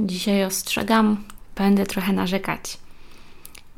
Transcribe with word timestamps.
Dzisiaj 0.00 0.44
ostrzegam, 0.44 1.24
będę 1.56 1.86
trochę 1.86 2.12
narzekać. 2.12 2.78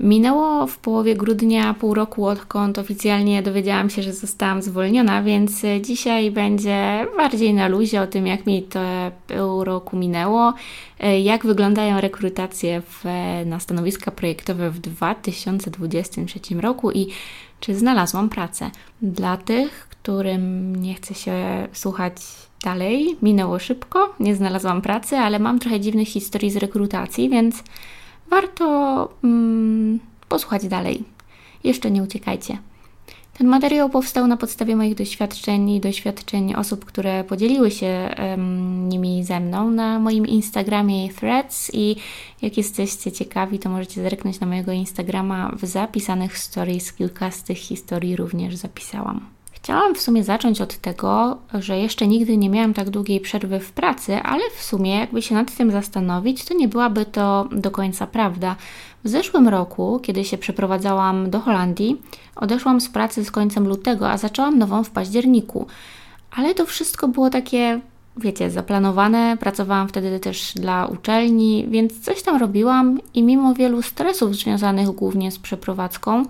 Minęło 0.00 0.66
w 0.66 0.78
połowie 0.78 1.16
grudnia 1.16 1.74
pół 1.74 1.94
roku, 1.94 2.26
odkąd 2.26 2.78
oficjalnie 2.78 3.42
dowiedziałam 3.42 3.90
się, 3.90 4.02
że 4.02 4.12
zostałam 4.12 4.62
zwolniona, 4.62 5.22
więc 5.22 5.62
dzisiaj 5.80 6.30
będzie 6.30 7.06
bardziej 7.16 7.54
na 7.54 7.68
luzie 7.68 8.02
o 8.02 8.06
tym, 8.06 8.26
jak 8.26 8.46
mi 8.46 8.62
to 8.62 8.80
pół 9.26 9.64
roku 9.64 9.96
minęło, 9.96 10.54
jak 11.22 11.46
wyglądają 11.46 12.00
rekrutacje 12.00 12.82
w, 12.86 13.04
na 13.46 13.60
stanowiska 13.60 14.10
projektowe 14.10 14.70
w 14.70 14.78
2023 14.78 16.40
roku 16.60 16.92
i 16.92 17.06
czy 17.60 17.74
znalazłam 17.74 18.28
pracę. 18.28 18.70
Dla 19.02 19.36
tych, 19.36 19.88
którym 19.90 20.76
nie 20.76 20.94
chce 20.94 21.14
się 21.14 21.68
słuchać 21.72 22.16
dalej, 22.64 23.16
minęło 23.22 23.58
szybko, 23.58 24.14
nie 24.20 24.36
znalazłam 24.36 24.82
pracy, 24.82 25.16
ale 25.16 25.38
mam 25.38 25.58
trochę 25.58 25.80
dziwnych 25.80 26.08
historii 26.08 26.50
z 26.50 26.56
rekrutacji, 26.56 27.28
więc 27.28 27.62
warto 28.30 29.08
mm, 29.24 30.00
posłuchać 30.28 30.68
dalej. 30.68 31.04
Jeszcze 31.64 31.90
nie 31.90 32.02
uciekajcie. 32.02 32.58
Ten 33.38 33.48
materiał 33.48 33.90
powstał 33.90 34.26
na 34.26 34.36
podstawie 34.36 34.76
moich 34.76 34.94
doświadczeń 34.94 35.70
i 35.70 35.80
doświadczeń 35.80 36.54
osób, 36.54 36.84
które 36.84 37.24
podzieliły 37.24 37.70
się 37.70 38.14
um, 38.18 38.88
nimi 38.88 39.24
ze 39.24 39.40
mną 39.40 39.70
na 39.70 39.98
moim 39.98 40.26
Instagramie 40.26 41.08
Threads 41.12 41.70
i 41.74 41.96
jak 42.42 42.56
jesteście 42.56 43.12
ciekawi, 43.12 43.58
to 43.58 43.68
możecie 43.68 44.02
zerknąć 44.02 44.40
na 44.40 44.46
mojego 44.46 44.72
Instagrama 44.72 45.52
w 45.56 45.66
zapisanych 45.66 46.38
stories. 46.38 46.92
Kilka 46.92 47.30
z 47.30 47.42
tych 47.42 47.58
historii 47.58 48.16
również 48.16 48.56
zapisałam. 48.56 49.39
Chciałam 49.62 49.94
w 49.94 50.00
sumie 50.00 50.24
zacząć 50.24 50.60
od 50.60 50.76
tego, 50.76 51.38
że 51.54 51.78
jeszcze 51.78 52.06
nigdy 52.06 52.36
nie 52.36 52.50
miałam 52.50 52.74
tak 52.74 52.90
długiej 52.90 53.20
przerwy 53.20 53.60
w 53.60 53.72
pracy, 53.72 54.16
ale 54.22 54.42
w 54.56 54.62
sumie, 54.62 54.98
jakby 54.98 55.22
się 55.22 55.34
nad 55.34 55.56
tym 55.56 55.70
zastanowić, 55.70 56.44
to 56.44 56.54
nie 56.54 56.68
byłaby 56.68 57.04
to 57.04 57.48
do 57.52 57.70
końca 57.70 58.06
prawda. 58.06 58.56
W 59.04 59.08
zeszłym 59.08 59.48
roku, 59.48 60.00
kiedy 60.02 60.24
się 60.24 60.38
przeprowadzałam 60.38 61.30
do 61.30 61.40
Holandii, 61.40 62.02
odeszłam 62.36 62.80
z 62.80 62.88
pracy 62.88 63.24
z 63.24 63.30
końcem 63.30 63.68
lutego, 63.68 64.10
a 64.10 64.18
zaczęłam 64.18 64.58
nową 64.58 64.84
w 64.84 64.90
październiku. 64.90 65.66
Ale 66.36 66.54
to 66.54 66.66
wszystko 66.66 67.08
było 67.08 67.30
takie, 67.30 67.80
wiecie, 68.16 68.50
zaplanowane. 68.50 69.36
Pracowałam 69.40 69.88
wtedy 69.88 70.20
też 70.20 70.52
dla 70.54 70.86
uczelni, 70.86 71.66
więc 71.68 72.00
coś 72.00 72.22
tam 72.22 72.36
robiłam 72.36 73.00
i 73.14 73.22
mimo 73.22 73.54
wielu 73.54 73.82
stresów 73.82 74.36
związanych 74.36 74.88
głównie 74.88 75.32
z 75.32 75.38
przeprowadzką, 75.38 76.24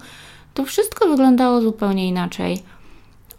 to 0.55 0.65
wszystko 0.65 1.09
wyglądało 1.09 1.61
zupełnie 1.61 2.09
inaczej. 2.09 2.63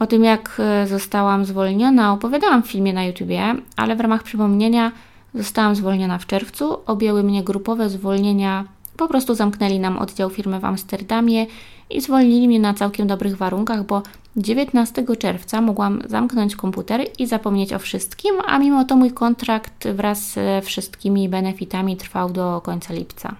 O 0.01 0.07
tym, 0.07 0.23
jak 0.23 0.57
e, 0.59 0.87
zostałam 0.87 1.45
zwolniona, 1.45 2.13
opowiadałam 2.13 2.63
w 2.63 2.67
filmie 2.67 2.93
na 2.93 3.03
YouTubie, 3.03 3.55
ale 3.75 3.95
w 3.95 3.99
ramach 3.99 4.23
przypomnienia 4.23 4.91
zostałam 5.33 5.75
zwolniona 5.75 6.17
w 6.17 6.25
czerwcu. 6.25 6.77
Objęły 6.85 7.23
mnie 7.23 7.43
grupowe 7.43 7.89
zwolnienia, 7.89 8.65
po 8.97 9.07
prostu 9.07 9.35
zamknęli 9.35 9.79
nam 9.79 9.97
oddział 9.97 10.29
firmy 10.29 10.59
w 10.59 10.65
Amsterdamie 10.65 11.45
i 11.89 12.01
zwolnili 12.01 12.47
mnie 12.47 12.59
na 12.59 12.73
całkiem 12.73 13.07
dobrych 13.07 13.37
warunkach, 13.37 13.85
bo 13.85 14.03
19 14.37 15.05
czerwca 15.19 15.61
mogłam 15.61 16.01
zamknąć 16.07 16.55
komputer 16.55 17.01
i 17.19 17.27
zapomnieć 17.27 17.73
o 17.73 17.79
wszystkim, 17.79 18.35
a 18.47 18.59
mimo 18.59 18.85
to 18.85 18.95
mój 18.95 19.11
kontrakt 19.11 19.87
wraz 19.87 20.31
ze 20.31 20.61
wszystkimi 20.61 21.29
benefitami 21.29 21.97
trwał 21.97 22.29
do 22.29 22.61
końca 22.61 22.93
lipca. 22.93 23.35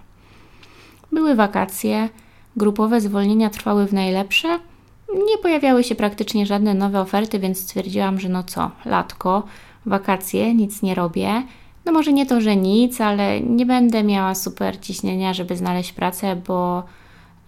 Były 1.11 1.35
wakacje, 1.35 2.09
grupowe 2.55 3.01
zwolnienia 3.01 3.49
trwały 3.49 3.87
w 3.87 3.93
najlepsze 3.93 4.59
nie 5.13 5.37
pojawiały 5.37 5.83
się 5.83 5.95
praktycznie 5.95 6.45
żadne 6.45 6.73
nowe 6.73 7.01
oferty, 7.01 7.39
więc 7.39 7.59
stwierdziłam, 7.59 8.19
że 8.19 8.29
no 8.29 8.43
co, 8.43 8.71
latko, 8.85 9.43
wakacje, 9.85 10.53
nic 10.53 10.81
nie 10.81 10.95
robię. 10.95 11.43
No 11.85 11.91
może 11.91 12.13
nie 12.13 12.25
to, 12.25 12.41
że 12.41 12.55
nic, 12.55 13.01
ale 13.01 13.41
nie 13.41 13.65
będę 13.65 14.03
miała 14.03 14.35
super 14.35 14.79
ciśnienia, 14.79 15.33
żeby 15.33 15.57
znaleźć 15.57 15.93
pracę, 15.93 16.35
bo, 16.47 16.83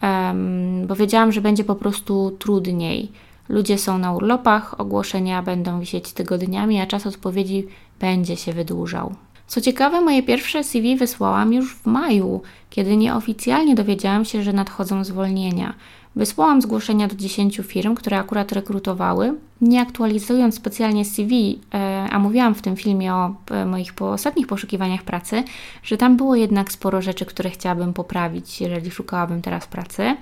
um, 0.04 0.88
bo 0.88 0.96
wiedziałam, 0.96 1.32
że 1.32 1.42
będzie 1.42 1.64
po 1.64 1.76
prostu 1.76 2.36
trudniej. 2.40 3.12
Ludzie 3.50 3.78
są 3.78 3.98
na 3.98 4.14
urlopach, 4.14 4.80
ogłoszenia 4.80 5.44
będą 5.44 5.80
wisieć 5.80 6.14
tygodniami, 6.14 6.82
a 6.82 6.88
czas 6.88 7.08
odpowiedzi 7.08 7.68
będzie 8.00 8.38
się 8.38 8.54
wydłużał. 8.54 9.16
Co 9.48 9.62
ciekawe, 9.62 10.02
moje 10.02 10.24
pierwsze 10.24 10.64
CV 10.64 10.96
wysłałam 10.96 11.54
już 11.54 11.76
w 11.76 11.86
maju, 11.86 12.42
kiedy 12.70 12.98
nieoficjalnie 12.98 13.76
dowiedziałam 13.76 14.26
się, 14.26 14.44
że 14.44 14.54
nadchodzą 14.54 15.04
zwolnienia. 15.04 15.74
Wysłałam 16.16 16.62
zgłoszenia 16.62 17.08
do 17.08 17.16
10 17.16 17.62
firm, 17.64 17.96
które 17.96 18.20
akurat 18.20 18.52
rekrutowały, 18.52 19.34
nie 19.62 19.82
aktualizując 19.82 20.56
specjalnie 20.56 21.06
CV, 21.06 21.60
e, 21.74 22.08
a 22.12 22.20
mówiłam 22.20 22.56
w 22.56 22.62
tym 22.62 22.76
filmie 22.76 23.14
o 23.14 23.36
e, 23.52 23.66
moich 23.66 23.94
ostatnich 24.00 24.48
poszukiwaniach 24.48 25.04
pracy, 25.04 25.44
że 25.84 25.98
tam 25.98 26.18
było 26.18 26.36
jednak 26.36 26.72
sporo 26.72 27.02
rzeczy, 27.02 27.26
które 27.26 27.50
chciałabym 27.50 27.94
poprawić, 27.94 28.62
jeżeli 28.62 28.92
szukałabym 28.92 29.42
teraz 29.42 29.68
pracy. 29.68 30.16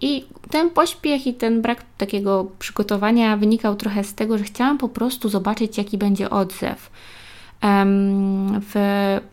I 0.00 0.24
ten 0.50 0.70
pośpiech 0.70 1.26
i 1.26 1.34
ten 1.34 1.62
brak 1.62 1.84
takiego 1.98 2.46
przygotowania 2.58 3.36
wynikał 3.36 3.76
trochę 3.76 4.04
z 4.04 4.14
tego, 4.14 4.38
że 4.38 4.44
chciałam 4.44 4.78
po 4.78 4.88
prostu 4.88 5.28
zobaczyć, 5.28 5.78
jaki 5.78 5.98
będzie 5.98 6.30
odzew. 6.30 6.90
W, 8.60 8.74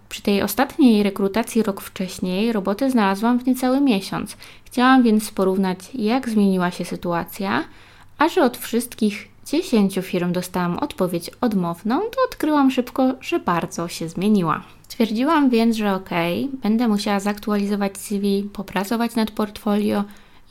przy 0.10 0.22
tej 0.22 0.42
ostatniej 0.42 1.04
rekrutacji 1.04 1.64
rok 1.64 1.82
wcześniej 1.82 2.52
roboty 2.54 2.92
znalazłam 2.92 3.40
w 3.40 3.48
niecały 3.48 3.82
miesiąc. 3.82 4.38
Chciałam 4.66 5.04
więc 5.04 5.32
porównać, 5.32 5.80
jak 5.94 6.30
zmieniła 6.30 6.72
się 6.72 6.86
sytuacja, 6.86 7.64
a 8.18 8.30
że 8.30 8.44
od 8.44 8.58
wszystkich 8.58 9.28
10 9.46 10.00
firm 10.02 10.32
dostałam 10.32 10.80
odpowiedź 10.80 11.32
odmowną, 11.42 12.00
to 12.00 12.18
odkryłam 12.26 12.72
szybko, 12.72 13.14
że 13.22 13.40
bardzo 13.40 13.88
się 13.88 14.10
zmieniła. 14.10 14.64
Stwierdziłam 14.82 15.50
więc, 15.50 15.76
że 15.76 15.94
ok, 15.94 16.10
będę 16.64 16.88
musiała 16.88 17.20
zaktualizować 17.20 17.98
CV, 17.98 18.50
popracować 18.54 19.16
nad 19.16 19.32
portfolio 19.32 20.04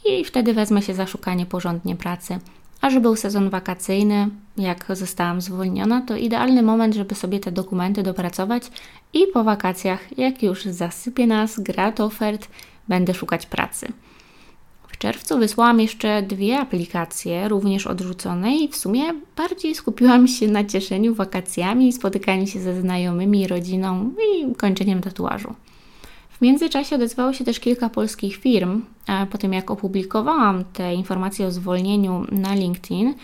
i 0.04 0.24
wtedy 0.24 0.54
wezmę 0.54 0.82
się 0.82 0.94
za 0.94 1.06
szukanie 1.06 1.46
porządnie 1.46 1.96
pracy. 1.96 2.38
A 2.82 2.90
że 2.90 3.00
był 3.00 3.16
sezon 3.16 3.50
wakacyjny, 3.50 4.28
jak 4.56 4.86
zostałam 4.96 5.40
zwolniona, 5.40 6.00
to 6.00 6.16
idealny 6.16 6.62
moment, 6.62 6.94
żeby 6.94 7.14
sobie 7.14 7.40
te 7.40 7.52
dokumenty 7.52 8.02
dopracować 8.02 8.62
i 9.12 9.26
po 9.32 9.44
wakacjach, 9.44 10.18
jak 10.18 10.42
już 10.42 10.64
zasypie 10.64 11.26
nas 11.26 11.60
grat 11.60 12.00
ofert, 12.00 12.48
będę 12.88 13.14
szukać 13.14 13.46
pracy. 13.46 13.92
W 14.88 14.98
czerwcu 14.98 15.38
wysłałam 15.38 15.80
jeszcze 15.80 16.22
dwie 16.22 16.58
aplikacje, 16.58 17.48
również 17.48 17.86
odrzucone, 17.86 18.56
i 18.56 18.68
w 18.68 18.76
sumie 18.76 19.02
bardziej 19.36 19.74
skupiłam 19.74 20.28
się 20.28 20.48
na 20.48 20.64
cieszeniu 20.64 21.14
wakacjami, 21.14 21.92
spotykaniu 21.92 22.46
się 22.46 22.60
ze 22.60 22.80
znajomymi, 22.80 23.48
rodziną 23.48 24.10
i 24.34 24.54
kończeniem 24.54 25.00
tatuażu. 25.00 25.54
W 26.42 26.44
międzyczasie 26.44 26.96
odezwało 26.96 27.32
się 27.32 27.44
też 27.44 27.60
kilka 27.60 27.88
polskich 27.88 28.36
firm, 28.36 28.82
po 29.30 29.38
tym 29.38 29.52
jak 29.52 29.70
opublikowałam 29.70 30.64
te 30.72 30.94
informacje 30.94 31.46
o 31.46 31.50
zwolnieniu 31.50 32.26
na 32.32 32.54
LinkedIn, 32.54 33.14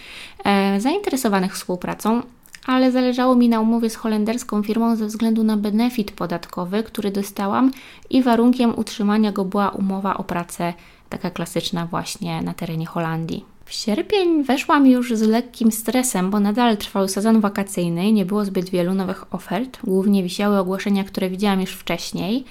e, 0.45 0.81
zainteresowanych 0.81 1.55
współpracą, 1.55 2.23
ale 2.67 2.93
zależało 2.93 3.34
mi 3.34 3.49
na 3.49 3.61
umowie 3.61 3.91
z 3.91 3.97
holenderską 3.97 4.62
firmą 4.62 4.97
ze 4.97 5.07
względu 5.07 5.45
na 5.45 5.57
benefit 5.57 6.12
podatkowy, 6.12 6.83
który 6.83 7.11
dostałam 7.11 7.71
i 8.11 8.23
warunkiem 8.23 8.78
utrzymania 8.78 9.33
go 9.33 9.45
była 9.45 9.71
umowa 9.71 10.17
o 10.17 10.25
pracę 10.25 10.75
taka 11.09 11.31
klasyczna 11.31 11.87
właśnie 11.87 12.43
na 12.43 12.55
terenie 12.55 12.87
Holandii. 12.87 13.45
W 13.65 13.73
sierpień 13.73 14.45
weszłam 14.45 14.87
już 14.87 15.15
z 15.15 15.23
lekkim 15.23 15.73
stresem, 15.73 16.31
bo 16.31 16.41
nadal 16.41 16.77
trwał 16.77 17.09
sezon 17.09 17.41
wakacyjny, 17.41 18.12
nie 18.12 18.27
było 18.27 18.45
zbyt 18.45 18.71
wielu 18.71 18.95
nowych 18.95 19.34
ofert, 19.34 19.78
głównie 19.84 20.23
wisiały 20.23 20.59
ogłoszenia, 20.59 21.05
które 21.05 21.31
widziałam 21.31 21.61
już 21.61 21.71
wcześniej. 21.71 22.45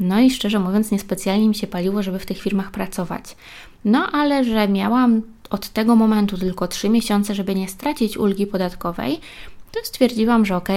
No 0.00 0.20
i 0.20 0.30
szczerze 0.30 0.58
mówiąc, 0.58 0.90
niespecjalnie 0.90 1.48
mi 1.48 1.54
się 1.54 1.66
paliło, 1.66 2.02
żeby 2.02 2.18
w 2.18 2.26
tych 2.26 2.38
firmach 2.38 2.70
pracować. 2.70 3.36
No 3.84 4.10
ale 4.12 4.44
że 4.44 4.68
miałam 4.68 5.22
od 5.50 5.68
tego 5.68 5.96
momentu 5.96 6.38
tylko 6.38 6.68
3 6.68 6.88
miesiące, 6.88 7.34
żeby 7.34 7.54
nie 7.54 7.68
stracić 7.68 8.16
ulgi 8.16 8.46
podatkowej, 8.46 9.20
to 9.72 9.80
stwierdziłam, 9.84 10.46
że 10.46 10.56
ok, 10.56 10.68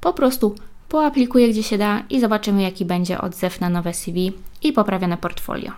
po 0.00 0.12
prostu 0.12 0.54
poaplikuję 0.88 1.48
gdzie 1.48 1.62
się 1.62 1.78
da 1.78 2.02
i 2.10 2.20
zobaczymy, 2.20 2.62
jaki 2.62 2.84
będzie 2.84 3.20
odzew 3.20 3.60
na 3.60 3.68
nowe 3.68 3.94
CV 3.94 4.32
i 4.62 4.72
poprawione 4.72 5.16
portfolio. 5.16 5.72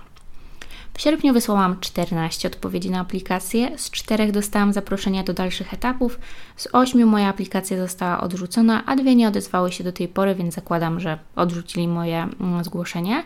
W 1.00 1.02
sierpniu 1.02 1.32
wysłałam 1.32 1.80
14 1.80 2.48
odpowiedzi 2.48 2.90
na 2.90 3.00
aplikację, 3.00 3.78
z 3.78 3.90
4 3.90 4.32
dostałam 4.32 4.72
zaproszenia 4.72 5.22
do 5.22 5.32
dalszych 5.32 5.74
etapów, 5.74 6.20
z 6.56 6.68
8 6.72 7.08
moja 7.08 7.28
aplikacja 7.28 7.78
została 7.78 8.20
odrzucona, 8.20 8.86
a 8.86 8.96
dwie 8.96 9.16
nie 9.16 9.28
odezwały 9.28 9.72
się 9.72 9.84
do 9.84 9.92
tej 9.92 10.08
pory, 10.08 10.34
więc 10.34 10.54
zakładam, 10.54 11.00
że 11.00 11.18
odrzucili 11.36 11.88
moje 11.88 12.28
mm, 12.40 12.64
zgłoszenie. 12.64 13.22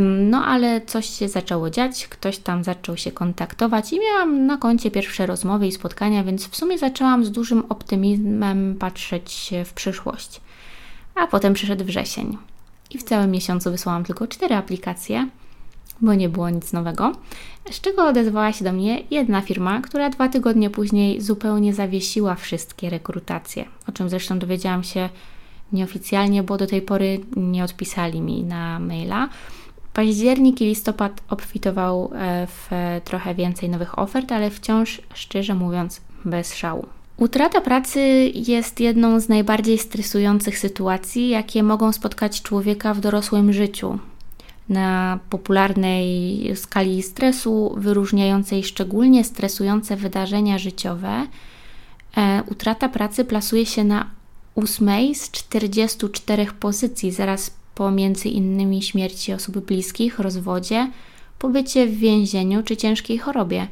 No 0.00 0.44
ale 0.44 0.80
coś 0.80 1.06
się 1.06 1.28
zaczęło 1.28 1.70
dziać, 1.70 2.08
ktoś 2.08 2.38
tam 2.38 2.64
zaczął 2.64 2.96
się 2.96 3.12
kontaktować 3.12 3.92
i 3.92 4.00
miałam 4.00 4.46
na 4.46 4.56
koncie 4.56 4.90
pierwsze 4.90 5.26
rozmowy 5.26 5.66
i 5.66 5.72
spotkania, 5.72 6.24
więc 6.24 6.48
w 6.48 6.56
sumie 6.56 6.78
zaczęłam 6.78 7.24
z 7.24 7.30
dużym 7.30 7.64
optymizmem 7.68 8.76
patrzeć 8.78 9.50
w 9.64 9.72
przyszłość. 9.72 10.40
A 11.14 11.26
potem 11.26 11.54
przyszedł 11.54 11.84
wrzesień 11.84 12.38
i 12.90 12.98
w 12.98 13.02
całym 13.02 13.30
miesiącu 13.30 13.70
wysłałam 13.70 14.04
tylko 14.04 14.26
cztery 14.26 14.54
aplikacje 14.54 15.28
bo 16.02 16.14
nie 16.14 16.28
było 16.28 16.50
nic 16.50 16.72
nowego. 16.72 17.12
Z 17.70 17.80
czego 17.80 18.06
odezwała 18.06 18.52
się 18.52 18.64
do 18.64 18.72
mnie 18.72 19.02
jedna 19.10 19.40
firma, 19.40 19.80
która 19.80 20.10
dwa 20.10 20.28
tygodnie 20.28 20.70
później 20.70 21.20
zupełnie 21.20 21.74
zawiesiła 21.74 22.34
wszystkie 22.34 22.90
rekrutacje, 22.90 23.64
o 23.88 23.92
czym 23.92 24.08
zresztą 24.08 24.38
dowiedziałam 24.38 24.84
się 24.84 25.08
nieoficjalnie, 25.72 26.42
bo 26.42 26.56
do 26.56 26.66
tej 26.66 26.82
pory 26.82 27.20
nie 27.36 27.64
odpisali 27.64 28.20
mi 28.20 28.44
na 28.44 28.78
maila. 28.78 29.28
Październik 29.92 30.60
i 30.60 30.64
listopad 30.64 31.22
obfitował 31.28 32.10
e, 32.14 32.46
w 32.46 32.70
trochę 33.04 33.34
więcej 33.34 33.68
nowych 33.68 33.98
ofert, 33.98 34.32
ale 34.32 34.50
wciąż, 34.50 35.00
szczerze 35.14 35.54
mówiąc, 35.54 36.00
bez 36.24 36.54
szału. 36.54 36.86
Utrata 37.16 37.60
pracy 37.60 38.00
jest 38.34 38.80
jedną 38.80 39.20
z 39.20 39.28
najbardziej 39.28 39.78
stresujących 39.78 40.58
sytuacji, 40.58 41.28
jakie 41.28 41.62
mogą 41.62 41.92
spotkać 41.92 42.42
człowieka 42.42 42.94
w 42.94 43.00
dorosłym 43.00 43.52
życiu. 43.52 43.98
Na 44.68 45.18
popularnej 45.30 46.56
skali 46.56 47.02
stresu, 47.02 47.74
wyróżniającej 47.76 48.64
szczególnie 48.64 49.24
stresujące 49.24 49.96
wydarzenia 49.96 50.58
życiowe, 50.58 51.26
e, 52.16 52.42
utrata 52.50 52.88
pracy 52.88 53.24
plasuje 53.24 53.66
się 53.66 53.84
na 53.84 54.10
ósmej 54.54 55.14
z 55.14 55.30
44 55.30 56.46
pozycji, 56.60 57.12
zaraz 57.12 57.50
pomiędzy 57.74 58.28
innymi 58.28 58.82
śmierci 58.82 59.32
osób 59.32 59.58
bliskich, 59.58 60.18
rozwodzie, 60.18 60.90
pobycie 61.38 61.86
w 61.86 61.98
więzieniu 61.98 62.62
czy 62.62 62.76
ciężkiej 62.76 63.18
chorobie. 63.18 63.68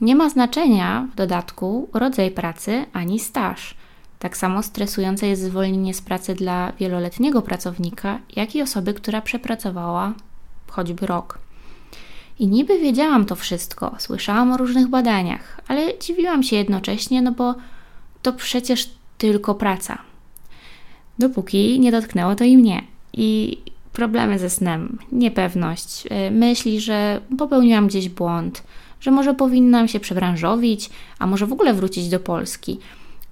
Nie 0.00 0.16
ma 0.16 0.30
znaczenia 0.30 1.08
w 1.12 1.16
dodatku 1.16 1.88
rodzaj 1.92 2.30
pracy 2.30 2.84
ani 2.92 3.18
staż. 3.18 3.74
Tak 4.24 4.36
samo 4.36 4.62
stresujące 4.62 5.26
jest 5.26 5.42
zwolnienie 5.42 5.94
z 5.94 6.00
pracy 6.00 6.34
dla 6.34 6.72
wieloletniego 6.72 7.42
pracownika, 7.42 8.18
jak 8.36 8.54
i 8.54 8.62
osoby, 8.62 8.94
która 8.94 9.20
przepracowała 9.22 10.12
choćby 10.66 11.06
rok. 11.06 11.38
I 12.38 12.46
niby 12.46 12.78
wiedziałam 12.78 13.24
to 13.24 13.36
wszystko, 13.36 13.94
słyszałam 13.98 14.52
o 14.52 14.56
różnych 14.56 14.88
badaniach, 14.88 15.60
ale 15.68 15.98
dziwiłam 15.98 16.42
się 16.42 16.56
jednocześnie, 16.56 17.22
no 17.22 17.32
bo 17.32 17.54
to 18.22 18.32
przecież 18.32 18.90
tylko 19.18 19.54
praca. 19.54 19.98
Dopóki 21.18 21.80
nie 21.80 21.92
dotknęło 21.92 22.34
to 22.34 22.44
i 22.44 22.56
mnie. 22.56 22.82
I 23.12 23.58
problemy 23.92 24.38
ze 24.38 24.50
snem, 24.50 24.98
niepewność, 25.12 26.06
y, 26.06 26.30
myśli, 26.30 26.80
że 26.80 27.20
popełniłam 27.38 27.86
gdzieś 27.86 28.08
błąd, 28.08 28.62
że 29.00 29.10
może 29.10 29.34
powinnam 29.34 29.88
się 29.88 30.00
przebranżowić, 30.00 30.90
a 31.18 31.26
może 31.26 31.46
w 31.46 31.52
ogóle 31.52 31.74
wrócić 31.74 32.08
do 32.08 32.20
Polski. 32.20 32.78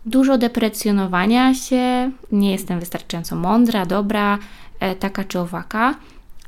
Dużo 0.06 0.38
deprecjonowania 0.38 1.54
się, 1.54 2.10
nie 2.32 2.52
jestem 2.52 2.81
wystarczająco 2.81 3.37
mądra, 3.37 3.87
dobra, 3.87 4.38
e, 4.81 4.94
taka 4.94 5.25
czy 5.25 5.38
owaka, 5.38 5.94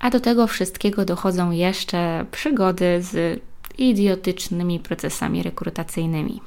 a 0.00 0.10
do 0.10 0.20
tego 0.20 0.46
wszystkiego 0.46 1.04
dochodzą 1.04 1.50
jeszcze 1.50 2.26
przygody 2.30 3.02
z 3.02 3.42
idiotycznymi 3.78 4.80
procesami 4.80 5.42
rekrutacyjnymi. 5.42 6.40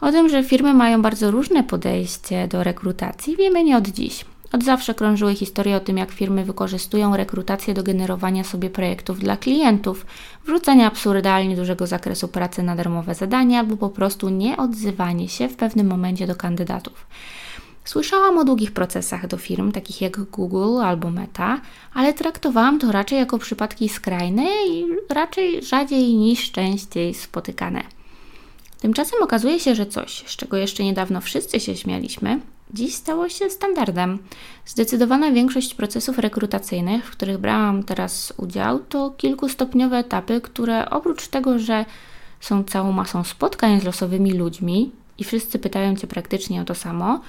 O 0.00 0.12
tym, 0.12 0.28
że 0.28 0.44
firmy 0.44 0.74
mają 0.74 1.02
bardzo 1.02 1.30
różne 1.30 1.64
podejście 1.64 2.48
do 2.48 2.64
rekrutacji, 2.64 3.36
wiemy 3.36 3.64
nie 3.64 3.76
od 3.76 3.88
dziś. 3.88 4.24
Od 4.56 4.64
zawsze 4.64 4.94
krążyły 4.94 5.34
historie 5.34 5.76
o 5.76 5.80
tym, 5.80 5.98
jak 5.98 6.10
firmy 6.10 6.44
wykorzystują 6.44 7.16
rekrutację 7.16 7.74
do 7.74 7.82
generowania 7.82 8.44
sobie 8.44 8.70
projektów 8.70 9.18
dla 9.18 9.36
klientów, 9.36 10.06
wrzucania 10.44 10.86
absurdalnie 10.86 11.56
dużego 11.56 11.86
zakresu 11.86 12.28
pracy 12.28 12.62
na 12.62 12.76
darmowe 12.76 13.14
zadania 13.14 13.58
albo 13.58 13.76
po 13.76 13.88
prostu 13.88 14.28
nieodzywanie 14.28 15.28
się 15.28 15.48
w 15.48 15.56
pewnym 15.56 15.86
momencie 15.86 16.26
do 16.26 16.34
kandydatów. 16.34 17.06
Słyszałam 17.84 18.38
o 18.38 18.44
długich 18.44 18.72
procesach 18.72 19.26
do 19.26 19.36
firm, 19.36 19.72
takich 19.72 20.00
jak 20.00 20.20
Google 20.20 20.80
albo 20.82 21.10
Meta, 21.10 21.60
ale 21.94 22.14
traktowałam 22.14 22.78
to 22.78 22.92
raczej 22.92 23.18
jako 23.18 23.38
przypadki 23.38 23.88
skrajne 23.88 24.46
i 24.70 24.86
raczej 25.10 25.62
rzadziej 25.62 26.14
niż 26.14 26.52
częściej 26.52 27.14
spotykane. 27.14 27.82
Tymczasem 28.80 29.22
okazuje 29.22 29.60
się, 29.60 29.74
że 29.74 29.86
coś, 29.86 30.24
z 30.26 30.36
czego 30.36 30.56
jeszcze 30.56 30.84
niedawno 30.84 31.20
wszyscy 31.20 31.60
się 31.60 31.76
śmialiśmy, 31.76 32.40
dziś 32.74 32.94
stało 32.94 33.28
się 33.28 33.50
standardem. 33.50 34.18
Zdecydowana 34.66 35.32
większość 35.32 35.74
procesów 35.74 36.18
rekrutacyjnych, 36.18 37.06
w 37.06 37.10
których 37.10 37.38
brałam 37.38 37.82
teraz 37.82 38.32
udział, 38.36 38.78
to 38.78 39.10
kilkustopniowe 39.10 39.98
etapy, 39.98 40.40
które 40.40 40.90
oprócz 40.90 41.28
tego, 41.28 41.58
że 41.58 41.84
są 42.40 42.64
całą 42.64 42.92
masą 42.92 43.24
spotkań 43.24 43.80
z 43.80 43.84
losowymi 43.84 44.32
ludźmi 44.32 44.90
i 45.18 45.24
wszyscy 45.24 45.58
pytają 45.58 45.96
Cię 45.96 46.06
praktycznie 46.06 46.60
o 46.60 46.64
to 46.64 46.74
samo, 46.74 47.20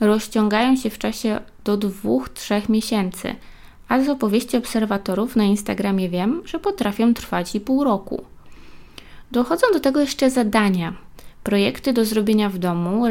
rozciągają 0.00 0.76
się 0.76 0.90
w 0.90 0.98
czasie 0.98 1.40
do 1.64 1.76
dwóch, 1.76 2.28
trzech 2.28 2.68
miesięcy, 2.68 3.36
a 3.88 4.02
z 4.02 4.08
opowieści 4.08 4.56
obserwatorów 4.56 5.36
na 5.36 5.44
Instagramie 5.44 6.08
wiem, 6.08 6.42
że 6.44 6.58
potrafią 6.58 7.14
trwać 7.14 7.54
i 7.54 7.60
pół 7.60 7.84
roku. 7.84 8.24
Dochodzą 9.30 9.66
do 9.72 9.80
tego 9.80 10.00
jeszcze 10.00 10.30
zadania, 10.30 10.94
projekty 11.42 11.92
do 11.92 12.04
zrobienia 12.04 12.48
w 12.48 12.58
domu, 12.58 13.04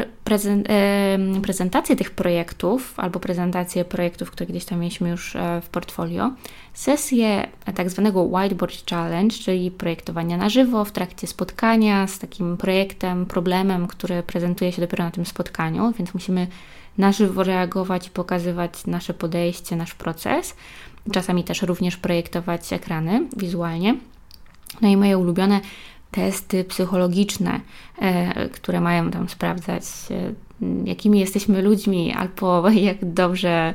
prezentacje 1.42 1.96
tych 1.96 2.10
projektów 2.10 2.94
albo 2.96 3.20
prezentacje 3.20 3.84
projektów, 3.84 4.30
które 4.30 4.46
gdzieś 4.46 4.64
tam 4.64 4.78
mieliśmy 4.78 5.08
już 5.08 5.36
e, 5.36 5.60
w 5.60 5.68
portfolio, 5.68 6.30
sesje 6.74 7.48
tak 7.74 7.90
zwanego 7.90 8.22
Whiteboard 8.22 8.90
Challenge, 8.90 9.36
czyli 9.36 9.70
projektowania 9.70 10.36
na 10.36 10.48
żywo 10.48 10.84
w 10.84 10.92
trakcie 10.92 11.26
spotkania 11.26 12.06
z 12.06 12.18
takim 12.18 12.56
projektem, 12.56 13.26
problemem, 13.26 13.86
który 13.86 14.22
prezentuje 14.22 14.72
się 14.72 14.82
dopiero 14.82 15.04
na 15.04 15.10
tym 15.10 15.26
spotkaniu, 15.26 15.92
więc 15.92 16.14
musimy 16.14 16.46
na 16.98 17.12
żywo 17.12 17.42
reagować 17.42 18.06
i 18.06 18.10
pokazywać 18.10 18.86
nasze 18.86 19.14
podejście, 19.14 19.76
nasz 19.76 19.94
proces. 19.94 20.56
Czasami 21.12 21.44
też 21.44 21.62
również 21.62 21.96
projektować 21.96 22.72
ekrany 22.72 23.28
wizualnie. 23.36 23.96
No 24.80 24.88
i 24.88 24.96
moje 24.96 25.18
ulubione 25.18 25.60
testy 26.10 26.64
psychologiczne, 26.64 27.60
e, 27.98 28.48
które 28.48 28.80
mają 28.80 29.10
tam 29.10 29.28
sprawdzać, 29.28 29.82
e, 30.10 30.32
jakimi 30.84 31.20
jesteśmy 31.20 31.62
ludźmi, 31.62 32.12
albo 32.12 32.70
jak 32.90 33.12
dobrze 33.12 33.74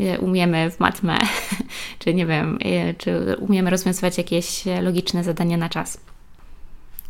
e, 0.00 0.18
umiemy 0.18 0.70
w 0.70 0.80
matmę, 0.80 1.18
czy 1.98 2.14
nie 2.14 2.26
wiem, 2.26 2.58
czy 2.98 3.36
umiemy 3.38 3.70
rozwiązywać 3.70 4.18
jakieś 4.18 4.64
logiczne 4.82 5.24
zadania 5.24 5.56
na 5.56 5.68
czas. 5.68 6.00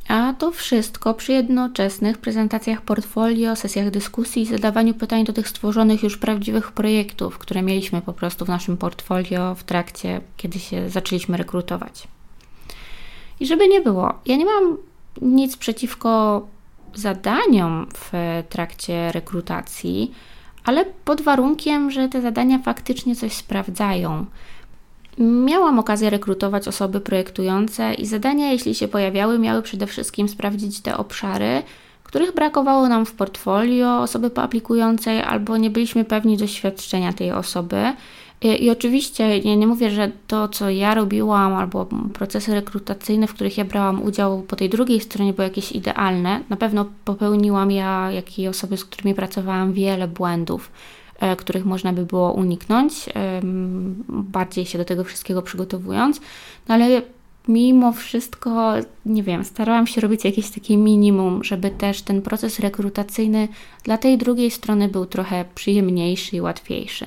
A 0.09 0.35
to 0.39 0.51
wszystko 0.51 1.15
przy 1.15 1.33
jednoczesnych 1.33 2.19
prezentacjach 2.19 2.83
portfolio, 2.83 3.57
sesjach 3.57 3.91
dyskusji 3.91 4.43
i 4.43 4.47
zadawaniu 4.47 4.95
pytań 4.95 5.25
do 5.25 5.33
tych 5.33 5.49
stworzonych 5.49 6.03
już 6.03 6.17
prawdziwych 6.17 6.73
projektów, 6.73 7.39
które 7.39 7.63
mieliśmy 7.63 8.03
po 8.03 8.13
prostu 8.13 8.45
w 8.45 8.49
naszym 8.49 8.77
portfolio 8.77 9.55
w 9.55 9.65
trakcie, 9.65 10.21
kiedy 10.37 10.59
się 10.59 10.91
zaczęliśmy 10.91 11.37
rekrutować. 11.37 12.09
I 13.41 13.47
żeby 13.47 13.69
nie 13.69 13.81
było, 13.81 14.15
ja 14.27 14.37
nie 14.37 14.45
mam 14.45 14.77
nic 15.23 15.57
przeciwko 15.57 16.43
zadaniom 16.95 17.87
w 17.95 18.13
trakcie 18.49 19.13
rekrutacji, 19.13 20.15
ale 20.65 20.85
pod 21.05 21.21
warunkiem, 21.21 21.91
że 21.91 22.09
te 22.09 22.23
zadania 22.23 22.59
faktycznie 22.59 23.17
coś 23.17 23.33
sprawdzają. 23.33 24.27
Miałam 25.19 25.79
okazję 25.79 26.11
rekrutować 26.11 26.69
osoby 26.69 27.01
projektujące 27.01 27.95
i 27.95 28.07
zadania, 28.07 28.53
jeśli 28.53 28.75
się 28.75 28.89
pojawiały, 28.89 29.39
miały 29.39 29.63
przede 29.63 29.87
wszystkim 29.87 30.29
sprawdzić 30.29 30.81
te 30.81 30.97
obszary, 30.97 31.63
których 32.03 32.35
brakowało 32.35 32.89
nam 32.89 33.07
w 33.07 33.13
portfolio 33.13 34.01
osoby 34.01 34.31
poaplikującej, 34.31 35.23
albo 35.23 35.57
nie 35.57 35.71
byliśmy 35.71 36.05
pewni 36.05 36.37
doświadczenia 36.37 37.13
tej 37.13 37.33
osoby. 37.33 37.93
I, 38.43 38.65
I, 38.65 38.71
oczywiście 38.71 39.39
ja 39.39 39.55
nie 39.55 39.67
mówię, 39.67 39.91
że 39.91 40.11
to, 40.27 40.49
co 40.49 40.71
ja 40.71 40.95
robiłam, 40.95 41.55
albo 41.55 41.87
procesy 42.15 42.55
rekrutacyjne, 42.55 43.27
w 43.27 43.35
których 43.35 43.59
ja 43.59 43.65
brałam 43.65 44.03
udział 44.03 44.43
po 44.43 44.57
tej 44.57 44.69
drugiej 44.69 45.01
stronie, 45.01 45.33
były 45.33 45.49
jakieś 45.49 45.73
idealne. 45.73 46.41
Na 46.49 46.57
pewno 46.57 46.87
popełniłam 47.05 47.71
ja, 47.71 48.11
jak 48.13 48.39
i 48.39 48.49
osoby, 48.49 48.77
z 48.77 48.85
którymi 48.85 49.15
pracowałam, 49.15 49.73
wiele 49.73 50.09
błędów 50.09 50.71
E, 51.21 51.37
których 51.37 51.65
można 51.65 51.93
by 51.93 52.07
było 52.07 52.33
uniknąć, 52.33 52.93
bardziej 54.09 54.67
się 54.67 54.79
do 54.79 54.85
tego 54.85 55.05
wszystkiego 55.05 55.43
przygotowując, 55.43 56.21
no 56.69 56.75
ale 56.75 57.03
mimo 57.49 57.93
wszystko, 57.93 58.73
nie 59.07 59.23
wiem, 59.23 59.45
starałam 59.45 59.87
się 59.87 60.01
robić 60.01 60.25
jakieś 60.25 60.51
takie 60.51 60.77
minimum, 60.77 61.45
żeby 61.45 61.71
też 61.71 62.03
ten 62.03 62.23
proces 62.23 62.61
rekrutacyjny 62.61 63.49
dla 63.83 63.99
tej 63.99 64.19
drugiej 64.19 64.51
strony 64.51 64.89
był 64.89 65.07
trochę 65.07 65.45
przyjemniejszy 65.55 66.37
i 66.37 66.41
łatwiejszy. 66.41 67.07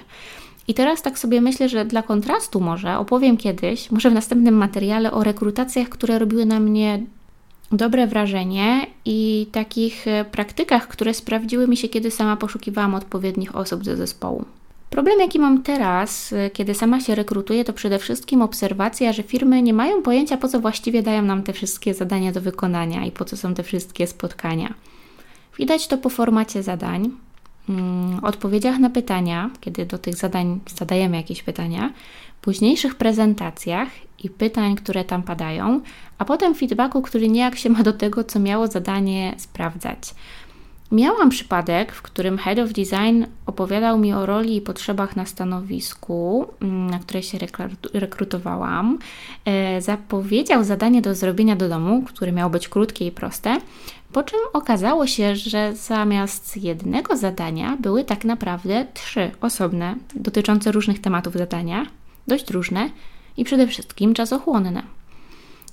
I 0.70 0.74
teraz 0.74 1.02
tak 1.02 1.20
sobie 1.20 1.42
myślę, 1.42 1.70
że 1.70 1.86
dla 1.86 2.04
kontrastu 2.04 2.60
może 2.60 2.98
opowiem 2.98 3.38
kiedyś, 3.38 3.92
może 3.92 4.10
w 4.10 4.14
następnym 4.14 4.56
materiale 4.56 5.12
o 5.12 5.24
rekrutacjach, 5.24 5.90
które 5.90 6.20
robiły 6.20 6.46
na 6.46 6.60
mnie 6.60 7.04
dobre 7.72 8.08
wrażenie 8.08 8.88
i 9.06 9.48
takich 9.52 10.08
e, 10.08 10.26
praktykach, 10.26 10.88
które 10.88 11.14
sprawdziły 11.14 11.68
mi 11.68 11.78
się, 11.78 11.88
kiedy 11.88 12.12
sama 12.12 12.38
poszukiwałam 12.38 12.96
odpowiednich 12.96 13.56
osób 13.56 13.84
do 13.84 13.96
zespołu. 13.96 14.46
Problem, 14.90 15.20
jaki 15.20 15.40
mam 15.40 15.64
teraz, 15.64 16.34
e, 16.34 16.50
kiedy 16.50 16.74
sama 16.74 17.00
się 17.00 17.16
rekrutuję, 17.16 17.66
to 17.66 17.74
przede 17.74 18.00
wszystkim 18.00 18.42
obserwacja, 18.42 19.14
że 19.14 19.24
firmy 19.24 19.62
nie 19.62 19.74
mają 19.74 20.02
pojęcia, 20.02 20.38
po 20.38 20.48
co 20.48 20.60
właściwie 20.60 21.04
dają 21.04 21.22
nam 21.22 21.44
te 21.44 21.54
wszystkie 21.54 21.94
zadania 21.94 22.32
do 22.32 22.42
wykonania 22.42 23.06
i 23.06 23.12
po 23.12 23.26
co 23.26 23.38
są 23.38 23.54
te 23.54 23.64
wszystkie 23.64 24.08
spotkania. 24.08 24.74
Widać 25.58 25.88
to 25.88 25.98
po 25.98 26.10
formacie 26.10 26.64
zadań, 26.64 27.12
odpowiedziach 28.22 28.80
na 28.80 28.90
pytania, 28.90 29.50
kiedy 29.62 29.86
do 29.86 29.98
tych 29.98 30.16
zadań 30.16 30.60
zadajemy 30.76 31.18
jakieś 31.18 31.44
pytania, 31.44 31.94
późniejszych 32.42 32.96
prezentacjach 32.96 33.88
i 34.24 34.30
pytań, 34.30 34.76
które 34.76 35.04
tam 35.04 35.24
padają, 35.24 35.82
a 36.18 36.26
potem 36.26 36.56
feedbacku, 36.56 37.02
który 37.02 37.30
niejak 37.30 37.56
się 37.56 37.70
ma 37.70 37.84
do 37.84 37.94
tego, 37.94 38.24
co 38.24 38.40
miało 38.40 38.68
zadanie 38.68 39.36
sprawdzać. 39.38 40.14
Miałam 40.92 41.30
przypadek, 41.30 41.94
w 41.94 42.02
którym 42.02 42.38
Head 42.38 42.60
of 42.60 42.74
Design 42.74 43.24
opowiadał 43.46 43.98
mi 43.98 44.14
o 44.14 44.26
roli 44.26 44.56
i 44.56 44.62
potrzebach 44.62 45.16
na 45.16 45.26
stanowisku, 45.26 46.48
mm, 46.62 46.90
na 46.90 47.00
które 47.00 47.24
się 47.24 47.38
rekrutowałam. 47.94 49.00
E, 49.46 49.82
zapowiedział 49.82 50.64
zadanie 50.64 51.02
do 51.02 51.16
zrobienia 51.16 51.56
do 51.56 51.70
domu, 51.70 52.04
które 52.04 52.32
miało 52.32 52.50
być 52.50 52.70
krótkie 52.70 53.08
i 53.08 53.12
proste, 53.12 53.58
po 54.12 54.24
czym 54.24 54.40
okazało 54.54 55.08
się, 55.08 55.36
że 55.36 55.76
zamiast 55.76 56.58
jednego 56.58 57.18
zadania 57.18 57.78
były 57.80 58.04
tak 58.04 58.26
naprawdę 58.26 58.86
trzy 58.94 59.32
osobne, 59.42 59.96
dotyczące 60.16 60.72
różnych 60.72 61.02
tematów 61.02 61.34
zadania, 61.34 61.86
dość 62.28 62.52
różne 62.52 62.90
i 63.38 63.44
przede 63.44 63.68
wszystkim 63.68 64.14
czasochłonne. 64.14 64.84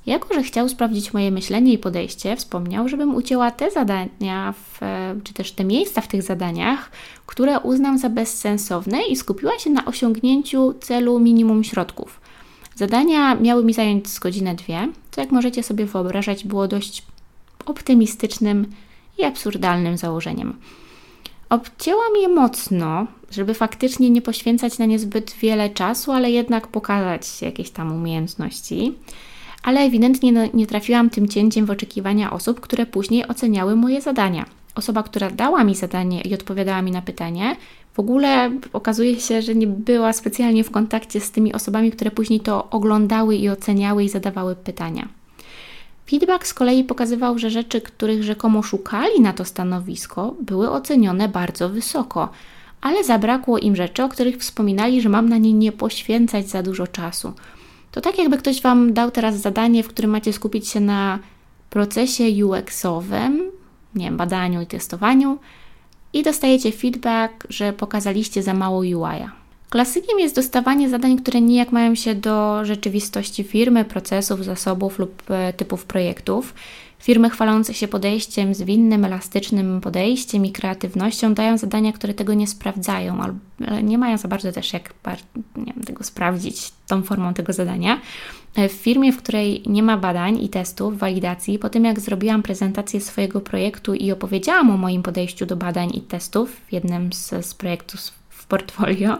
Jako, 0.07 0.35
że 0.35 0.43
chciał 0.43 0.69
sprawdzić 0.69 1.15
moje 1.15 1.31
myślenie 1.31 1.73
i 1.73 1.79
podejście, 1.79 2.37
wspomniał, 2.37 2.89
żebym 2.89 3.15
ucięła 3.15 3.51
te 3.51 3.71
zadania, 3.71 4.53
w, 4.53 4.81
czy 5.25 5.35
też 5.35 5.53
te 5.53 5.65
miejsca 5.65 6.01
w 6.01 6.09
tych 6.09 6.23
zadaniach, 6.23 6.91
które 7.27 7.61
uznam 7.61 7.99
za 7.99 8.11
bezsensowne 8.11 9.03
i 9.03 9.17
skupiła 9.17 9.59
się 9.59 9.71
na 9.71 9.85
osiągnięciu 9.85 10.75
celu 10.81 11.21
minimum 11.21 11.65
środków. 11.65 12.21
Zadania 12.75 13.35
miały 13.35 13.65
mi 13.65 13.73
zająć 13.73 14.09
z 14.09 14.19
godzinę 14.19 14.55
dwie, 14.55 14.89
co 15.11 15.21
jak 15.21 15.31
możecie 15.31 15.63
sobie 15.63 15.87
wyobrażać 15.87 16.45
było 16.45 16.69
dość 16.69 17.03
optymistycznym 17.67 18.67
i 19.19 19.25
absurdalnym 19.25 19.97
założeniem. 19.97 20.57
Obcięłam 21.51 22.17
je 22.21 22.29
mocno, 22.29 23.07
żeby 23.31 23.55
faktycznie 23.55 24.11
nie 24.11 24.23
poświęcać 24.23 24.79
na 24.79 24.87
nie 24.87 24.99
zbyt 24.99 25.33
wiele 25.33 25.71
czasu, 25.71 26.13
ale 26.13 26.31
jednak 26.31 26.67
pokazać 26.67 27.43
jakieś 27.43 27.71
tam 27.71 27.93
umiejętności 27.93 28.95
ale 29.67 29.81
ewidentnie 29.81 30.33
no, 30.33 30.41
nie 30.55 30.67
trafiłam 30.67 31.11
tym 31.11 31.29
cięciem 31.29 31.67
w 31.67 31.71
oczekiwania 31.71 32.31
osób, 32.31 32.61
które 32.61 32.87
później 32.87 33.29
oceniały 33.29 33.77
moje 33.77 34.01
zadania. 34.01 34.45
Osoba, 34.75 35.03
która 35.03 35.31
dała 35.31 35.65
mi 35.65 35.75
zadanie 35.75 36.21
i 36.21 36.35
odpowiadała 36.35 36.83
mi 36.83 36.91
na 36.91 37.03
pytanie, 37.03 37.57
w 37.95 38.01
ogóle 38.01 38.51
okazuje 38.73 39.21
się, 39.21 39.43
że 39.43 39.55
nie 39.55 39.67
była 39.67 40.13
specjalnie 40.13 40.65
w 40.65 40.71
kontakcie 40.71 41.21
z 41.21 41.31
tymi 41.31 41.53
osobami, 41.53 41.91
które 41.91 42.11
później 42.11 42.41
to 42.41 42.71
oglądały 42.71 43.37
i 43.37 43.49
oceniały 43.49 44.05
i 44.05 44.09
zadawały 44.09 44.57
pytania. 44.57 45.09
Feedback 46.11 46.47
z 46.47 46.55
kolei 46.55 46.85
pokazywał, 46.85 47.39
że 47.39 47.51
rzeczy, 47.51 47.81
których 47.81 48.25
rzekomo 48.25 48.63
szukali 48.63 49.21
na 49.21 49.33
to 49.33 49.45
stanowisko, 49.45 50.35
były 50.41 50.71
ocenione 50.71 51.29
bardzo 51.29 51.69
wysoko, 51.69 52.29
ale 52.81 53.05
zabrakło 53.05 53.59
im 53.59 53.77
rzeczy, 53.77 54.05
o 54.05 54.09
których 54.09 54.37
wspominali, 54.37 55.01
że 55.01 55.09
mam 55.09 55.29
na 55.29 55.39
nie 55.39 55.53
nie 55.53 55.73
poświęcać 55.73 56.49
za 56.49 56.63
dużo 56.63 56.87
czasu. 56.87 57.33
To 57.93 58.01
tak 58.01 58.19
jakby 58.19 58.39
ktoś 58.39 58.63
Wam 58.63 58.93
dał 58.93 59.11
teraz 59.11 59.37
zadanie, 59.37 59.83
w 59.83 59.89
którym 59.89 60.11
macie 60.11 60.33
skupić 60.33 60.69
się 60.69 60.81
na 60.81 61.19
procesie 61.71 62.25
UX-owym, 62.25 63.41
nie 63.95 64.05
wiem, 64.05 64.17
badaniu 64.17 64.61
i 64.61 64.67
testowaniu 64.67 65.39
i 66.13 66.23
dostajecie 66.23 66.73
feedback, 66.73 67.47
że 67.49 67.73
pokazaliście 67.73 68.43
za 68.43 68.55
mało 68.55 68.79
UI-a. 68.79 69.46
Klasykiem 69.71 70.19
jest 70.19 70.35
dostawanie 70.37 70.89
zadań, 70.89 71.19
które 71.19 71.41
nijak 71.41 71.73
mają 71.73 71.95
się 71.95 72.15
do 72.15 72.65
rzeczywistości 72.65 73.45
firmy, 73.45 73.85
procesów, 73.85 74.45
zasobów 74.45 74.99
lub 74.99 75.31
e, 75.31 75.53
typów 75.53 75.85
projektów. 75.85 76.55
Firmy 76.99 77.31
chwalące 77.31 77.75
się 77.75 77.89
podejściem 77.89 78.55
zwinnym, 78.55 79.05
elastycznym 79.05 79.81
podejściem 79.81 80.47
i 80.47 80.53
kreatywnością 80.53 81.35
dają 81.35 81.59
zadania, 81.59 81.93
które 81.93 82.15
tego 82.15 82.35
nie 82.35 82.47
sprawdzają, 82.47 83.21
ale 83.21 83.83
nie 83.83 83.99
mają 83.99 84.19
za 84.19 84.29
bardzo 84.29 84.53
też 84.53 84.73
jak 84.73 84.95
wiem, 85.57 85.85
tego 85.87 86.05
sprawdzić 86.05 86.73
tą 86.87 87.03
formą 87.03 87.35
tego 87.35 87.53
zadania. 87.53 88.01
W 88.57 88.73
firmie, 88.73 89.13
w 89.13 89.17
której 89.17 89.63
nie 89.67 89.83
ma 89.83 89.97
badań 89.97 90.43
i 90.43 90.49
testów, 90.49 90.99
walidacji, 90.99 91.59
po 91.59 91.69
tym 91.69 91.85
jak 91.85 92.01
zrobiłam 92.01 92.43
prezentację 92.43 93.01
swojego 93.01 93.41
projektu 93.41 93.95
i 93.95 94.13
opowiedziałam 94.13 94.71
o 94.71 94.77
moim 94.77 95.03
podejściu 95.03 95.47
do 95.47 95.57
badań 95.57 95.91
i 95.95 96.01
testów 96.01 96.51
w 96.69 96.73
jednym 96.73 97.13
z, 97.13 97.47
z 97.47 97.55
projektów 97.55 98.01
portfolio, 98.49 99.19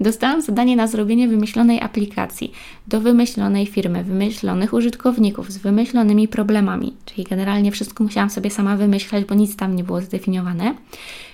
dostałam 0.00 0.42
zadanie 0.42 0.76
na 0.76 0.86
zrobienie 0.86 1.28
wymyślonej 1.28 1.80
aplikacji 1.80 2.52
do 2.86 3.00
wymyślonej 3.00 3.66
firmy, 3.66 4.04
wymyślonych 4.04 4.72
użytkowników 4.72 5.52
z 5.52 5.58
wymyślonymi 5.58 6.28
problemami, 6.28 6.94
czyli 7.04 7.24
generalnie 7.24 7.72
wszystko 7.72 8.04
musiałam 8.04 8.30
sobie 8.30 8.50
sama 8.50 8.76
wymyślać, 8.76 9.24
bo 9.24 9.34
nic 9.34 9.56
tam 9.56 9.76
nie 9.76 9.84
było 9.84 10.00
zdefiniowane. 10.00 10.74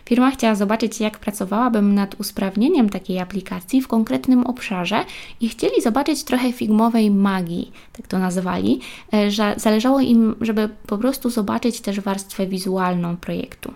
Firma 0.05 0.31
chciała 0.31 0.55
zobaczyć, 0.55 1.01
jak 1.01 1.19
pracowałabym 1.19 1.95
nad 1.95 2.21
usprawnieniem 2.21 2.89
takiej 2.89 3.19
aplikacji 3.19 3.83
w 3.83 3.89
konkretnym 3.89 4.47
obszarze 4.47 5.05
i 5.41 5.49
chcieli 5.49 5.83
zobaczyć 5.83 6.25
trochę 6.25 6.53
figmowej 6.53 7.11
magii, 7.11 7.73
tak 7.93 8.07
to 8.07 8.19
nazywali, 8.19 8.81
e, 9.15 9.31
że 9.31 9.55
zależało 9.57 10.01
im, 10.01 10.35
żeby 10.41 10.69
po 10.87 10.99
prostu 10.99 11.31
zobaczyć 11.31 11.81
też 11.81 12.01
warstwę 12.01 12.47
wizualną 12.47 13.17
projektu. 13.17 13.73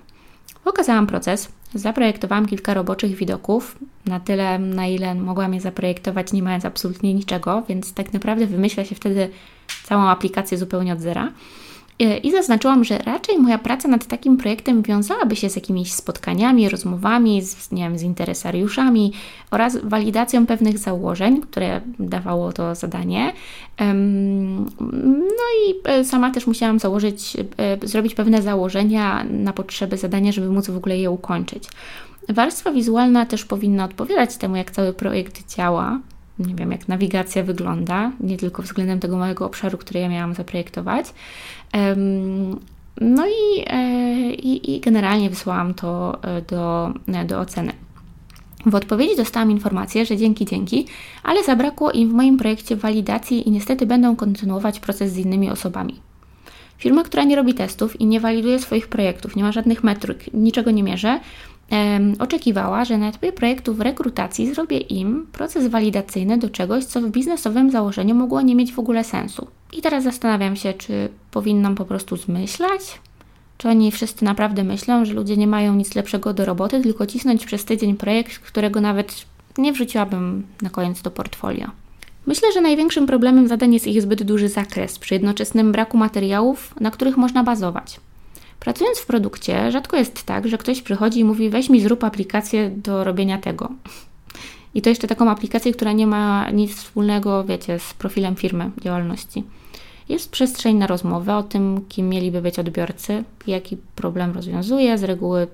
Pokazałam 0.64 1.06
proces, 1.06 1.48
Zaprojektowałam 1.74 2.46
kilka 2.46 2.74
roboczych 2.74 3.14
widoków, 3.14 3.78
na 4.06 4.20
tyle, 4.20 4.58
na 4.58 4.86
ile 4.86 5.14
mogłam 5.14 5.54
je 5.54 5.60
zaprojektować, 5.60 6.32
nie 6.32 6.42
mając 6.42 6.64
absolutnie 6.64 7.14
niczego, 7.14 7.62
więc 7.68 7.94
tak 7.94 8.12
naprawdę 8.12 8.46
wymyśla 8.46 8.84
się 8.84 8.94
wtedy 8.94 9.30
całą 9.84 10.02
aplikację 10.02 10.58
zupełnie 10.58 10.92
od 10.92 11.00
zera. 11.00 11.32
E, 12.00 12.18
I 12.18 12.32
zaznaczyłam, 12.32 12.84
że 12.84 12.98
raczej 12.98 13.38
moja 13.38 13.58
praca 13.58 13.88
nad 13.88 14.06
takim 14.06 14.36
projektem 14.36 14.82
wiązałaby 14.82 15.36
się 15.36 15.50
z 15.50 15.56
jakimiś 15.56 15.92
spotkaniami, 15.92 16.68
rozmowami, 16.68 17.42
z, 17.42 17.72
nie 17.72 17.82
wiem, 17.82 17.98
z 17.98 18.02
interesariuszami 18.02 19.12
oraz 19.50 19.76
walidacją 19.76 20.46
pewnych 20.46 20.78
założeń, 20.78 21.40
które 21.40 21.80
dawało 21.98 22.52
to 22.52 22.74
zadanie. 22.74 23.32
No 24.80 25.44
i 25.66 25.74
e, 25.84 26.04
sama 26.04 26.30
też 26.30 26.46
musiałam 26.46 26.78
założyć, 26.78 27.36
e, 27.36 27.88
zrobić 27.88 28.14
pewne 28.14 28.42
założenia 28.42 29.24
na 29.30 29.52
potrzeby 29.52 29.96
zadania, 29.96 30.32
żeby 30.32 30.50
móc 30.50 30.70
w 30.70 30.76
ogóle 30.76 30.98
je 30.98 31.10
ukończyć. 31.10 31.64
Warstwa 32.28 32.72
wizualna 32.72 33.26
też 33.26 33.44
powinna 33.44 33.84
odpowiadać 33.84 34.36
temu, 34.36 34.56
jak 34.56 34.70
cały 34.70 34.92
projekt 34.92 35.56
działa, 35.56 35.98
nie 36.40 36.54
wiem, 36.54 36.72
jak 36.72 36.88
nawigacja 36.88 37.42
wygląda, 37.42 38.12
nie 38.20 38.36
tylko 38.36 38.62
względem 38.62 39.00
tego 39.00 39.16
małego 39.16 39.46
obszaru, 39.46 39.78
który 39.78 40.00
ja 40.00 40.08
miałam 40.08 40.34
zaprojektować. 40.34 41.06
No 43.00 43.26
i, 43.26 43.64
e, 43.66 44.32
i, 44.32 44.76
i 44.76 44.80
generalnie 44.80 45.30
wysłałam 45.30 45.74
to 45.74 46.18
e, 46.22 46.42
do, 46.42 46.92
e, 47.08 47.24
do 47.24 47.40
oceny. 47.40 47.72
W 48.66 48.74
odpowiedzi 48.74 49.16
dostałam 49.16 49.50
informację, 49.50 50.06
że 50.06 50.16
dzięki, 50.16 50.46
dzięki, 50.46 50.86
ale 51.22 51.44
zabrakło 51.44 51.92
im 51.92 52.08
w 52.10 52.12
moim 52.12 52.36
projekcie 52.36 52.76
walidacji 52.76 53.48
i 53.48 53.50
niestety 53.50 53.86
będą 53.86 54.16
kontynuować 54.16 54.80
proces 54.80 55.12
z 55.12 55.18
innymi 55.18 55.50
osobami. 55.50 56.00
Firma, 56.78 57.02
która 57.02 57.24
nie 57.24 57.36
robi 57.36 57.54
testów 57.54 58.00
i 58.00 58.06
nie 58.06 58.20
waliduje 58.20 58.58
swoich 58.58 58.88
projektów, 58.88 59.36
nie 59.36 59.42
ma 59.42 59.52
żadnych 59.52 59.84
metryk, 59.84 60.34
niczego 60.34 60.70
nie 60.70 60.82
mierzy, 60.82 61.20
oczekiwała, 62.18 62.84
że 62.84 62.98
na 62.98 63.08
etapie 63.08 63.32
projektu 63.32 63.74
w 63.74 63.80
rekrutacji 63.80 64.54
zrobię 64.54 64.78
im 64.78 65.26
proces 65.32 65.66
walidacyjny 65.66 66.38
do 66.38 66.50
czegoś, 66.50 66.84
co 66.84 67.00
w 67.00 67.10
biznesowym 67.10 67.70
założeniu 67.70 68.14
mogło 68.14 68.42
nie 68.42 68.54
mieć 68.54 68.72
w 68.72 68.78
ogóle 68.78 69.04
sensu. 69.04 69.46
I 69.72 69.82
teraz 69.82 70.04
zastanawiam 70.04 70.56
się, 70.56 70.72
czy 70.72 71.08
powinnam 71.30 71.74
po 71.74 71.84
prostu 71.84 72.16
zmyślać? 72.16 73.00
Czy 73.58 73.68
oni 73.68 73.92
wszyscy 73.92 74.24
naprawdę 74.24 74.64
myślą, 74.64 75.04
że 75.04 75.14
ludzie 75.14 75.36
nie 75.36 75.46
mają 75.46 75.74
nic 75.74 75.94
lepszego 75.94 76.34
do 76.34 76.44
roboty, 76.44 76.80
tylko 76.80 77.06
cisnąć 77.06 77.46
przez 77.46 77.64
tydzień 77.64 77.96
projekt, 77.96 78.38
którego 78.38 78.80
nawet 78.80 79.24
nie 79.58 79.72
wrzuciłabym 79.72 80.46
na 80.62 80.70
koniec 80.70 81.02
do 81.02 81.10
portfolio? 81.10 81.70
Myślę, 82.26 82.52
że 82.52 82.60
największym 82.60 83.06
problemem 83.06 83.48
zadań 83.48 83.74
jest 83.74 83.86
ich 83.86 84.02
zbyt 84.02 84.22
duży 84.22 84.48
zakres, 84.48 84.98
przy 84.98 85.14
jednoczesnym 85.14 85.72
braku 85.72 85.98
materiałów, 85.98 86.74
na 86.80 86.90
których 86.90 87.16
można 87.16 87.44
bazować. 87.44 88.00
Pracując 88.60 88.98
w 88.98 89.06
produkcie, 89.06 89.72
rzadko 89.72 89.96
jest 89.96 90.22
tak, 90.22 90.48
że 90.48 90.58
ktoś 90.58 90.82
przychodzi 90.82 91.20
i 91.20 91.24
mówi: 91.24 91.50
weź 91.50 91.70
mi 91.70 91.80
zrób 91.80 92.04
aplikację 92.04 92.70
do 92.70 93.04
robienia 93.04 93.38
tego. 93.38 93.68
I 94.74 94.82
to 94.82 94.88
jeszcze 94.88 95.08
taką 95.08 95.30
aplikację, 95.30 95.72
która 95.72 95.92
nie 95.92 96.06
ma 96.06 96.50
nic 96.50 96.74
wspólnego, 96.74 97.44
wiecie, 97.44 97.78
z 97.78 97.94
profilem 97.94 98.36
firmy, 98.36 98.70
działalności. 98.80 99.44
Jest 100.08 100.30
przestrzeń 100.30 100.76
na 100.76 100.86
rozmowę 100.86 101.36
o 101.36 101.42
tym, 101.42 101.84
kim 101.88 102.08
mieliby 102.08 102.42
być 102.42 102.58
odbiorcy, 102.58 103.24
jaki 103.46 103.76
problem 103.76 104.32
rozwiązuje. 104.32 104.98
Z 104.98 105.02
reguły 105.02 105.46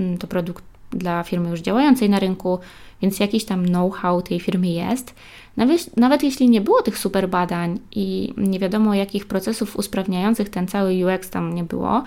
mm, 0.00 0.18
to 0.18 0.26
produkt 0.26 0.64
dla 0.90 1.22
firmy 1.22 1.50
już 1.50 1.60
działającej 1.60 2.10
na 2.10 2.18
rynku, 2.18 2.58
więc 3.02 3.20
jakiś 3.20 3.44
tam 3.44 3.66
know-how 3.66 4.22
tej 4.22 4.40
firmy 4.40 4.68
jest. 4.68 5.14
Nawet, 5.56 5.96
nawet 5.96 6.22
jeśli 6.22 6.50
nie 6.50 6.60
było 6.60 6.82
tych 6.82 6.98
super 6.98 7.28
badań 7.28 7.78
i 7.92 8.34
nie 8.36 8.58
wiadomo, 8.58 8.94
jakich 8.94 9.26
procesów 9.26 9.76
usprawniających 9.76 10.48
ten 10.48 10.68
cały 10.68 10.92
UX 11.06 11.30
tam 11.30 11.54
nie 11.54 11.64
było, 11.64 12.04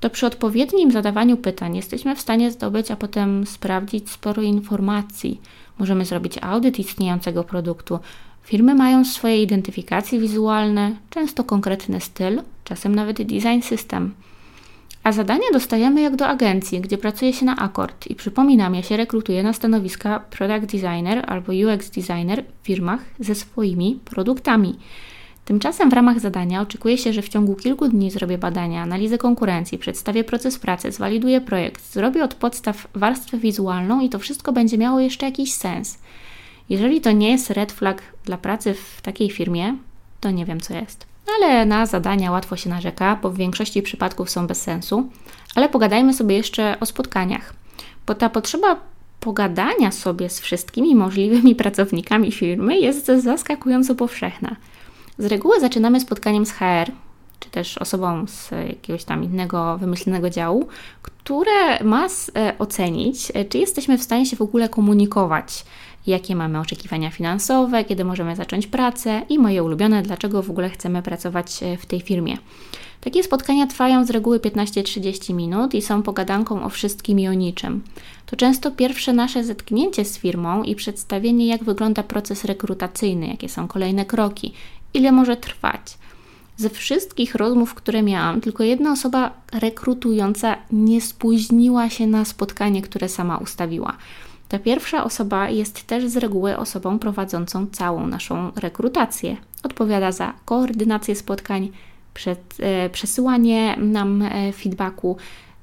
to 0.00 0.10
przy 0.10 0.26
odpowiednim 0.26 0.92
zadawaniu 0.92 1.36
pytań 1.36 1.76
jesteśmy 1.76 2.16
w 2.16 2.20
stanie 2.20 2.50
zdobyć, 2.50 2.90
a 2.90 2.96
potem 2.96 3.46
sprawdzić 3.46 4.10
sporo 4.10 4.42
informacji. 4.42 5.40
Możemy 5.78 6.04
zrobić 6.04 6.38
audyt 6.42 6.78
istniejącego 6.78 7.44
produktu. 7.44 7.98
Firmy 8.42 8.74
mają 8.74 9.04
swoje 9.04 9.42
identyfikacje 9.42 10.20
wizualne, 10.20 10.96
często 11.10 11.44
konkretny 11.44 12.00
styl, 12.00 12.42
czasem 12.64 12.94
nawet 12.94 13.22
design 13.22 13.62
system. 13.62 14.14
A 15.02 15.12
zadania 15.12 15.46
dostajemy 15.52 16.00
jak 16.00 16.16
do 16.16 16.26
agencji, 16.26 16.80
gdzie 16.80 16.98
pracuje 16.98 17.32
się 17.32 17.46
na 17.46 17.56
akord 17.56 18.06
i 18.06 18.14
przypominam, 18.14 18.74
ja 18.74 18.82
się 18.82 18.96
rekrutuję 18.96 19.42
na 19.42 19.52
stanowiska 19.52 20.20
product 20.20 20.72
designer 20.72 21.24
albo 21.26 21.52
UX 21.52 21.90
designer 21.90 22.44
w 22.62 22.66
firmach 22.66 23.00
ze 23.20 23.34
swoimi 23.34 23.98
produktami. 24.04 24.78
Tymczasem 25.48 25.90
w 25.90 25.92
ramach 25.92 26.20
zadania 26.20 26.60
oczekuje 26.60 26.98
się, 26.98 27.12
że 27.12 27.22
w 27.22 27.28
ciągu 27.28 27.54
kilku 27.54 27.88
dni 27.88 28.10
zrobię 28.10 28.38
badania, 28.38 28.82
analizę 28.82 29.18
konkurencji, 29.18 29.78
przedstawię 29.78 30.24
proces 30.24 30.58
pracy, 30.58 30.92
zwaliduję 30.92 31.40
projekt, 31.40 31.92
zrobię 31.92 32.24
od 32.24 32.34
podstaw 32.34 32.88
warstwę 32.94 33.38
wizualną 33.38 34.00
i 34.00 34.08
to 34.08 34.18
wszystko 34.18 34.52
będzie 34.52 34.78
miało 34.78 35.00
jeszcze 35.00 35.26
jakiś 35.26 35.52
sens. 35.52 35.98
Jeżeli 36.68 37.00
to 37.00 37.12
nie 37.12 37.30
jest 37.30 37.50
red 37.50 37.72
flag 37.72 38.02
dla 38.24 38.38
pracy 38.38 38.74
w 38.74 39.00
takiej 39.02 39.30
firmie, 39.30 39.76
to 40.20 40.30
nie 40.30 40.44
wiem 40.44 40.60
co 40.60 40.74
jest. 40.74 41.06
Ale 41.36 41.66
na 41.66 41.86
zadania 41.86 42.30
łatwo 42.30 42.56
się 42.56 42.70
narzeka, 42.70 43.18
bo 43.22 43.30
w 43.30 43.36
większości 43.36 43.82
przypadków 43.82 44.30
są 44.30 44.46
bez 44.46 44.62
sensu. 44.62 45.10
Ale 45.54 45.68
pogadajmy 45.68 46.14
sobie 46.14 46.36
jeszcze 46.36 46.80
o 46.80 46.86
spotkaniach, 46.86 47.54
bo 48.06 48.14
ta 48.14 48.30
potrzeba 48.30 48.76
pogadania 49.20 49.92
sobie 49.92 50.30
z 50.30 50.40
wszystkimi 50.40 50.94
możliwymi 50.94 51.54
pracownikami 51.54 52.32
firmy 52.32 52.78
jest 52.78 53.06
zaskakująco 53.06 53.94
powszechna. 53.94 54.56
Z 55.18 55.26
reguły 55.26 55.60
zaczynamy 55.60 56.00
spotkaniem 56.00 56.46
z 56.46 56.52
HR, 56.52 56.92
czy 57.40 57.50
też 57.50 57.78
osobą 57.78 58.26
z 58.26 58.50
jakiegoś 58.68 59.04
tam 59.04 59.24
innego 59.24 59.78
wymyślonego 59.78 60.30
działu, 60.30 60.68
które 61.02 61.84
ma 61.84 62.06
e, 62.06 62.58
ocenić, 62.58 63.32
e, 63.34 63.44
czy 63.44 63.58
jesteśmy 63.58 63.98
w 63.98 64.02
stanie 64.02 64.26
się 64.26 64.36
w 64.36 64.42
ogóle 64.42 64.68
komunikować, 64.68 65.64
jakie 66.06 66.36
mamy 66.36 66.60
oczekiwania 66.60 67.10
finansowe, 67.10 67.84
kiedy 67.84 68.04
możemy 68.04 68.36
zacząć 68.36 68.66
pracę 68.66 69.22
i 69.28 69.38
moje 69.38 69.62
ulubione, 69.62 70.02
dlaczego 70.02 70.42
w 70.42 70.50
ogóle 70.50 70.70
chcemy 70.70 71.02
pracować 71.02 71.62
e, 71.62 71.76
w 71.76 71.86
tej 71.86 72.00
firmie. 72.00 72.38
Takie 73.00 73.22
spotkania 73.22 73.66
trwają 73.66 74.04
z 74.04 74.10
reguły 74.10 74.38
15-30 74.38 75.34
minut 75.34 75.74
i 75.74 75.82
są 75.82 76.02
pogadanką 76.02 76.64
o 76.64 76.68
wszystkim 76.68 77.20
i 77.20 77.28
o 77.28 77.32
niczym. 77.32 77.82
To 78.26 78.36
często 78.36 78.70
pierwsze 78.70 79.12
nasze 79.12 79.44
zetknięcie 79.44 80.04
z 80.04 80.18
firmą 80.18 80.62
i 80.62 80.74
przedstawienie, 80.74 81.46
jak 81.46 81.64
wygląda 81.64 82.02
proces 82.02 82.44
rekrutacyjny, 82.44 83.26
jakie 83.26 83.48
są 83.48 83.68
kolejne 83.68 84.04
kroki, 84.04 84.52
ile 84.94 85.12
może 85.12 85.36
trwać. 85.36 85.98
Ze 86.56 86.70
wszystkich 86.70 87.34
rozmów, 87.34 87.74
które 87.74 88.02
miałam, 88.02 88.40
tylko 88.40 88.64
jedna 88.64 88.92
osoba 88.92 89.30
rekrutująca 89.52 90.56
nie 90.72 91.00
spóźniła 91.00 91.90
się 91.90 92.06
na 92.06 92.24
spotkanie, 92.24 92.82
które 92.82 93.08
sama 93.08 93.38
ustawiła. 93.38 93.96
Ta 94.48 94.58
pierwsza 94.58 95.04
osoba 95.04 95.48
jest 95.48 95.86
też 95.86 96.06
z 96.06 96.16
reguły 96.16 96.56
osobą 96.56 96.98
prowadzącą 96.98 97.66
całą 97.66 98.06
naszą 98.06 98.52
rekrutację. 98.56 99.36
Odpowiada 99.62 100.12
za 100.12 100.32
koordynację 100.44 101.16
spotkań, 101.16 101.70
e, 102.58 102.90
przesyłanie 102.90 103.76
nam 103.76 104.22
e, 104.22 104.52
feedbacku 104.52 105.16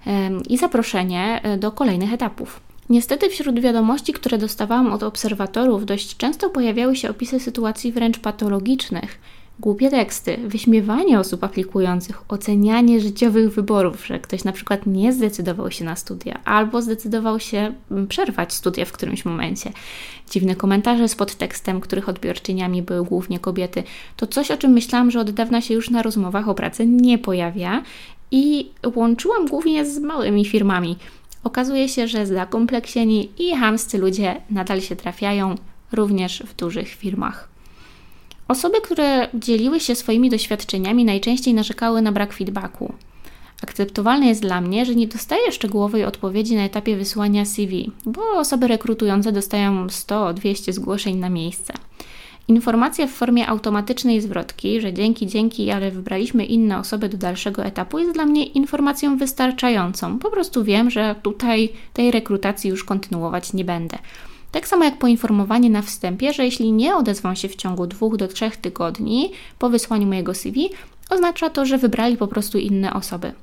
e, 0.07 0.29
i 0.49 0.57
zaproszenie 0.57 1.41
do 1.57 1.71
kolejnych 1.71 2.13
etapów. 2.13 2.59
Niestety 2.89 3.29
wśród 3.29 3.59
wiadomości, 3.59 4.13
które 4.13 4.37
dostawałam 4.37 4.93
od 4.93 5.03
obserwatorów, 5.03 5.85
dość 5.85 6.17
często 6.17 6.49
pojawiały 6.49 6.95
się 6.95 7.09
opisy 7.09 7.39
sytuacji 7.39 7.91
wręcz 7.91 8.19
patologicznych, 8.19 9.19
głupie 9.59 9.89
teksty, 9.89 10.37
wyśmiewanie 10.47 11.19
osób 11.19 11.43
aplikujących, 11.43 12.21
ocenianie 12.27 12.99
życiowych 12.99 13.53
wyborów, 13.53 14.05
że 14.07 14.19
ktoś 14.19 14.43
na 14.43 14.51
przykład 14.51 14.85
nie 14.85 15.13
zdecydował 15.13 15.71
się 15.71 15.85
na 15.85 15.95
studia 15.95 16.39
albo 16.45 16.81
zdecydował 16.81 17.39
się 17.39 17.73
mm, 17.91 18.07
przerwać 18.07 18.53
studia 18.53 18.85
w 18.85 18.91
którymś 18.91 19.25
momencie. 19.25 19.71
Dziwne 20.31 20.55
komentarze 20.55 21.07
z 21.07 21.15
podtekstem, 21.15 21.81
których 21.81 22.09
odbiorczyniami 22.09 22.81
były 22.81 23.05
głównie 23.05 23.39
kobiety. 23.39 23.83
To 24.17 24.27
coś, 24.27 24.51
o 24.51 24.57
czym 24.57 24.71
myślałam, 24.71 25.11
że 25.11 25.19
od 25.19 25.31
dawna 25.31 25.61
się 25.61 25.73
już 25.73 25.89
na 25.89 26.01
rozmowach 26.01 26.49
o 26.49 26.55
pracę 26.55 26.85
nie 26.85 27.17
pojawia 27.17 27.83
i 28.31 28.69
łączyłam 28.95 29.47
głównie 29.47 29.85
z 29.85 29.99
małymi 29.99 30.45
firmami. 30.45 30.97
Okazuje 31.45 31.89
się, 31.89 32.07
że 32.07 32.25
zakompleksieni 32.25 33.29
i 33.37 33.55
hamscy 33.55 33.97
ludzie 33.97 34.41
nadal 34.49 34.81
się 34.81 34.95
trafiają 34.95 35.55
również 35.91 36.43
w 36.47 36.55
dużych 36.55 36.87
firmach. 36.87 37.49
Osoby, 38.47 38.81
które 38.81 39.27
dzieliły 39.33 39.79
się 39.79 39.95
swoimi 39.95 40.29
doświadczeniami, 40.29 41.05
najczęściej 41.05 41.53
narzekały 41.53 42.01
na 42.01 42.11
brak 42.11 42.33
feedbacku. 42.33 42.93
Akceptowalne 43.63 44.27
jest 44.27 44.41
dla 44.41 44.61
mnie, 44.61 44.85
że 44.85 44.95
nie 44.95 45.07
dostaję 45.07 45.51
szczegółowej 45.51 46.05
odpowiedzi 46.05 46.55
na 46.55 46.63
etapie 46.63 46.97
wysyłania 46.97 47.45
CV, 47.45 47.91
bo 48.05 48.21
osoby 48.37 48.67
rekrutujące 48.67 49.31
dostają 49.31 49.87
100-200 49.87 50.71
zgłoszeń 50.73 51.15
na 51.15 51.29
miejsce. 51.29 51.73
Informacja 52.47 53.07
w 53.07 53.11
formie 53.11 53.47
automatycznej 53.47 54.21
zwrotki, 54.21 54.81
że 54.81 54.93
dzięki, 54.93 55.27
dzięki, 55.27 55.71
ale 55.71 55.91
wybraliśmy 55.91 56.45
inne 56.45 56.79
osoby 56.79 57.09
do 57.09 57.17
dalszego 57.17 57.65
etapu, 57.65 57.99
jest 57.99 58.11
dla 58.11 58.25
mnie 58.25 58.45
informacją 58.45 59.17
wystarczającą. 59.17 60.19
Po 60.19 60.31
prostu 60.31 60.63
wiem, 60.63 60.89
że 60.89 61.15
tutaj 61.23 61.69
tej 61.93 62.11
rekrutacji 62.11 62.69
już 62.69 62.83
kontynuować 62.83 63.53
nie 63.53 63.65
będę. 63.65 63.97
Tak 64.51 64.67
samo 64.67 64.85
jak 64.85 64.97
poinformowanie 64.97 65.69
na 65.69 65.81
wstępie, 65.81 66.33
że 66.33 66.45
jeśli 66.45 66.71
nie 66.71 66.95
odezwą 66.95 67.35
się 67.35 67.49
w 67.49 67.55
ciągu 67.55 67.87
dwóch 67.87 68.17
do 68.17 68.27
trzech 68.27 68.57
tygodni 68.57 69.31
po 69.59 69.69
wysłaniu 69.69 70.07
mojego 70.07 70.33
CV, 70.33 70.69
oznacza 71.09 71.49
to, 71.49 71.65
że 71.65 71.77
wybrali 71.77 72.17
po 72.17 72.27
prostu 72.27 72.57
inne 72.57 72.93
osoby. 72.93 73.33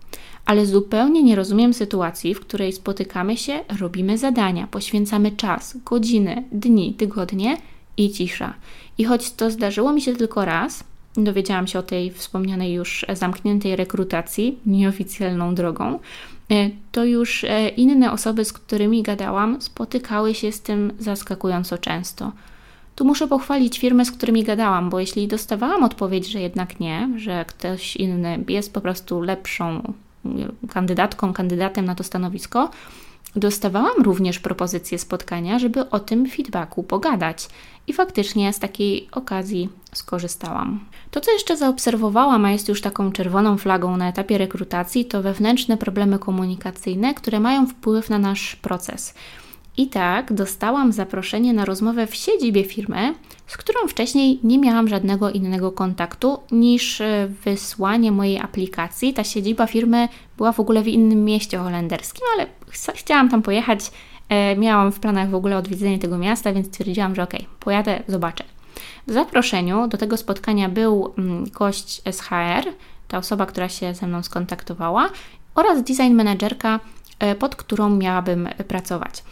Ale 0.46 0.66
zupełnie 0.66 1.22
nie 1.22 1.36
rozumiem 1.36 1.74
sytuacji, 1.74 2.34
w 2.34 2.40
której 2.40 2.72
spotykamy 2.72 3.36
się, 3.36 3.60
robimy 3.80 4.18
zadania, 4.18 4.66
poświęcamy 4.66 5.30
czas, 5.30 5.76
godziny, 5.84 6.44
dni, 6.52 6.94
tygodnie 6.94 7.56
i 7.96 8.10
cisza. 8.10 8.54
I 8.98 9.04
choć 9.04 9.30
to 9.30 9.50
zdarzyło 9.50 9.92
mi 9.92 10.02
się 10.02 10.16
tylko 10.16 10.44
raz, 10.44 10.84
dowiedziałam 11.16 11.66
się 11.66 11.78
o 11.78 11.82
tej 11.82 12.10
wspomnianej 12.10 12.72
już 12.72 13.06
zamkniętej 13.12 13.76
rekrutacji 13.76 14.58
nieoficjalną 14.66 15.54
drogą, 15.54 15.98
e, 16.50 16.70
to 16.92 17.04
już 17.04 17.44
e, 17.44 17.68
inne 17.68 18.12
osoby, 18.12 18.44
z 18.44 18.52
którymi 18.52 19.02
gadałam, 19.02 19.62
spotykały 19.62 20.34
się 20.34 20.52
z 20.52 20.60
tym 20.60 20.92
zaskakująco 20.98 21.78
często. 21.78 22.32
Tu 22.96 23.04
muszę 23.04 23.28
pochwalić 23.28 23.78
firmy, 23.78 24.04
z 24.04 24.12
którymi 24.12 24.44
gadałam, 24.44 24.90
bo 24.90 25.00
jeśli 25.00 25.28
dostawałam 25.28 25.84
odpowiedź, 25.84 26.26
że 26.26 26.40
jednak 26.40 26.80
nie, 26.80 27.08
że 27.16 27.44
ktoś 27.44 27.96
inny 27.96 28.44
jest 28.48 28.74
po 28.74 28.80
prostu 28.80 29.20
lepszą 29.20 29.92
kandydatką, 30.68 31.32
kandydatem 31.32 31.84
na 31.84 31.94
to 31.94 32.04
stanowisko, 32.04 32.70
Dostawałam 33.36 34.02
również 34.02 34.38
propozycję 34.38 34.98
spotkania, 34.98 35.58
żeby 35.58 35.90
o 35.90 36.00
tym 36.00 36.26
feedbacku 36.26 36.82
pogadać 36.82 37.48
i 37.86 37.92
faktycznie 37.92 38.52
z 38.52 38.58
takiej 38.58 39.08
okazji 39.12 39.68
skorzystałam. 39.94 40.80
To, 41.10 41.20
co 41.20 41.32
jeszcze 41.32 41.56
zaobserwowałam, 41.56 42.44
a 42.44 42.50
jest 42.50 42.68
już 42.68 42.80
taką 42.80 43.12
czerwoną 43.12 43.58
flagą 43.58 43.96
na 43.96 44.08
etapie 44.08 44.38
rekrutacji, 44.38 45.04
to 45.04 45.22
wewnętrzne 45.22 45.76
problemy 45.76 46.18
komunikacyjne, 46.18 47.14
które 47.14 47.40
mają 47.40 47.66
wpływ 47.66 48.10
na 48.10 48.18
nasz 48.18 48.56
proces. 48.56 49.14
I 49.76 49.86
tak 49.86 50.32
dostałam 50.32 50.92
zaproszenie 50.92 51.52
na 51.52 51.64
rozmowę 51.64 52.06
w 52.06 52.14
siedzibie 52.14 52.64
firmy, 52.64 53.14
z 53.46 53.56
którą 53.56 53.88
wcześniej 53.88 54.40
nie 54.44 54.58
miałam 54.58 54.88
żadnego 54.88 55.30
innego 55.30 55.72
kontaktu 55.72 56.38
niż 56.50 57.00
e, 57.00 57.28
wysłanie 57.44 58.12
mojej 58.12 58.38
aplikacji. 58.38 59.14
Ta 59.14 59.24
siedziba 59.24 59.66
firmy 59.66 60.08
była 60.36 60.52
w 60.52 60.60
ogóle 60.60 60.82
w 60.82 60.88
innym 60.88 61.24
mieście 61.24 61.58
holenderskim, 61.58 62.22
ale 62.34 62.46
chciałam 62.94 63.28
tam 63.28 63.42
pojechać. 63.42 63.90
E, 64.28 64.56
miałam 64.56 64.92
w 64.92 65.00
planach 65.00 65.30
w 65.30 65.34
ogóle 65.34 65.56
odwiedzenie 65.56 65.98
tego 65.98 66.18
miasta, 66.18 66.52
więc 66.52 66.66
stwierdziłam, 66.66 67.14
że 67.14 67.22
ok, 67.22 67.34
pojadę, 67.60 68.02
zobaczę. 68.08 68.44
W 69.06 69.12
zaproszeniu 69.12 69.88
do 69.88 69.98
tego 69.98 70.16
spotkania 70.16 70.68
był 70.68 71.12
mm, 71.18 71.44
gość 71.50 72.02
SHR, 72.12 72.64
ta 73.08 73.18
osoba, 73.18 73.46
która 73.46 73.68
się 73.68 73.94
ze 73.94 74.06
mną 74.06 74.22
skontaktowała, 74.22 75.10
oraz 75.54 75.82
design 75.82 76.14
managerka, 76.14 76.80
e, 77.18 77.34
pod 77.34 77.56
którą 77.56 77.90
miałabym 77.90 78.48
pracować. 78.68 79.22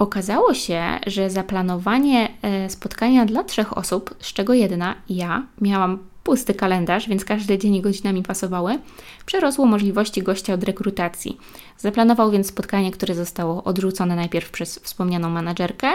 Okazało 0.00 0.54
się, 0.54 0.82
że 1.06 1.30
zaplanowanie 1.30 2.28
e, 2.42 2.70
spotkania 2.70 3.24
dla 3.24 3.44
trzech 3.44 3.78
osób, 3.78 4.14
z 4.18 4.32
czego 4.32 4.54
jedna, 4.54 4.94
ja, 5.08 5.46
miałam 5.60 5.98
pusty 6.24 6.54
kalendarz, 6.54 7.08
więc 7.08 7.24
każdy 7.24 7.58
dzień 7.58 7.74
i 7.74 7.80
godzina 7.80 8.12
mi 8.12 8.22
pasowały, 8.22 8.78
przerosło 9.26 9.66
możliwości 9.66 10.22
gościa 10.22 10.54
od 10.54 10.64
rekrutacji. 10.64 11.38
Zaplanował 11.78 12.30
więc 12.30 12.46
spotkanie, 12.46 12.90
które 12.90 13.14
zostało 13.14 13.64
odrzucone 13.64 14.16
najpierw 14.16 14.50
przez 14.50 14.78
wspomnianą 14.78 15.30
menadżerkę, 15.30 15.88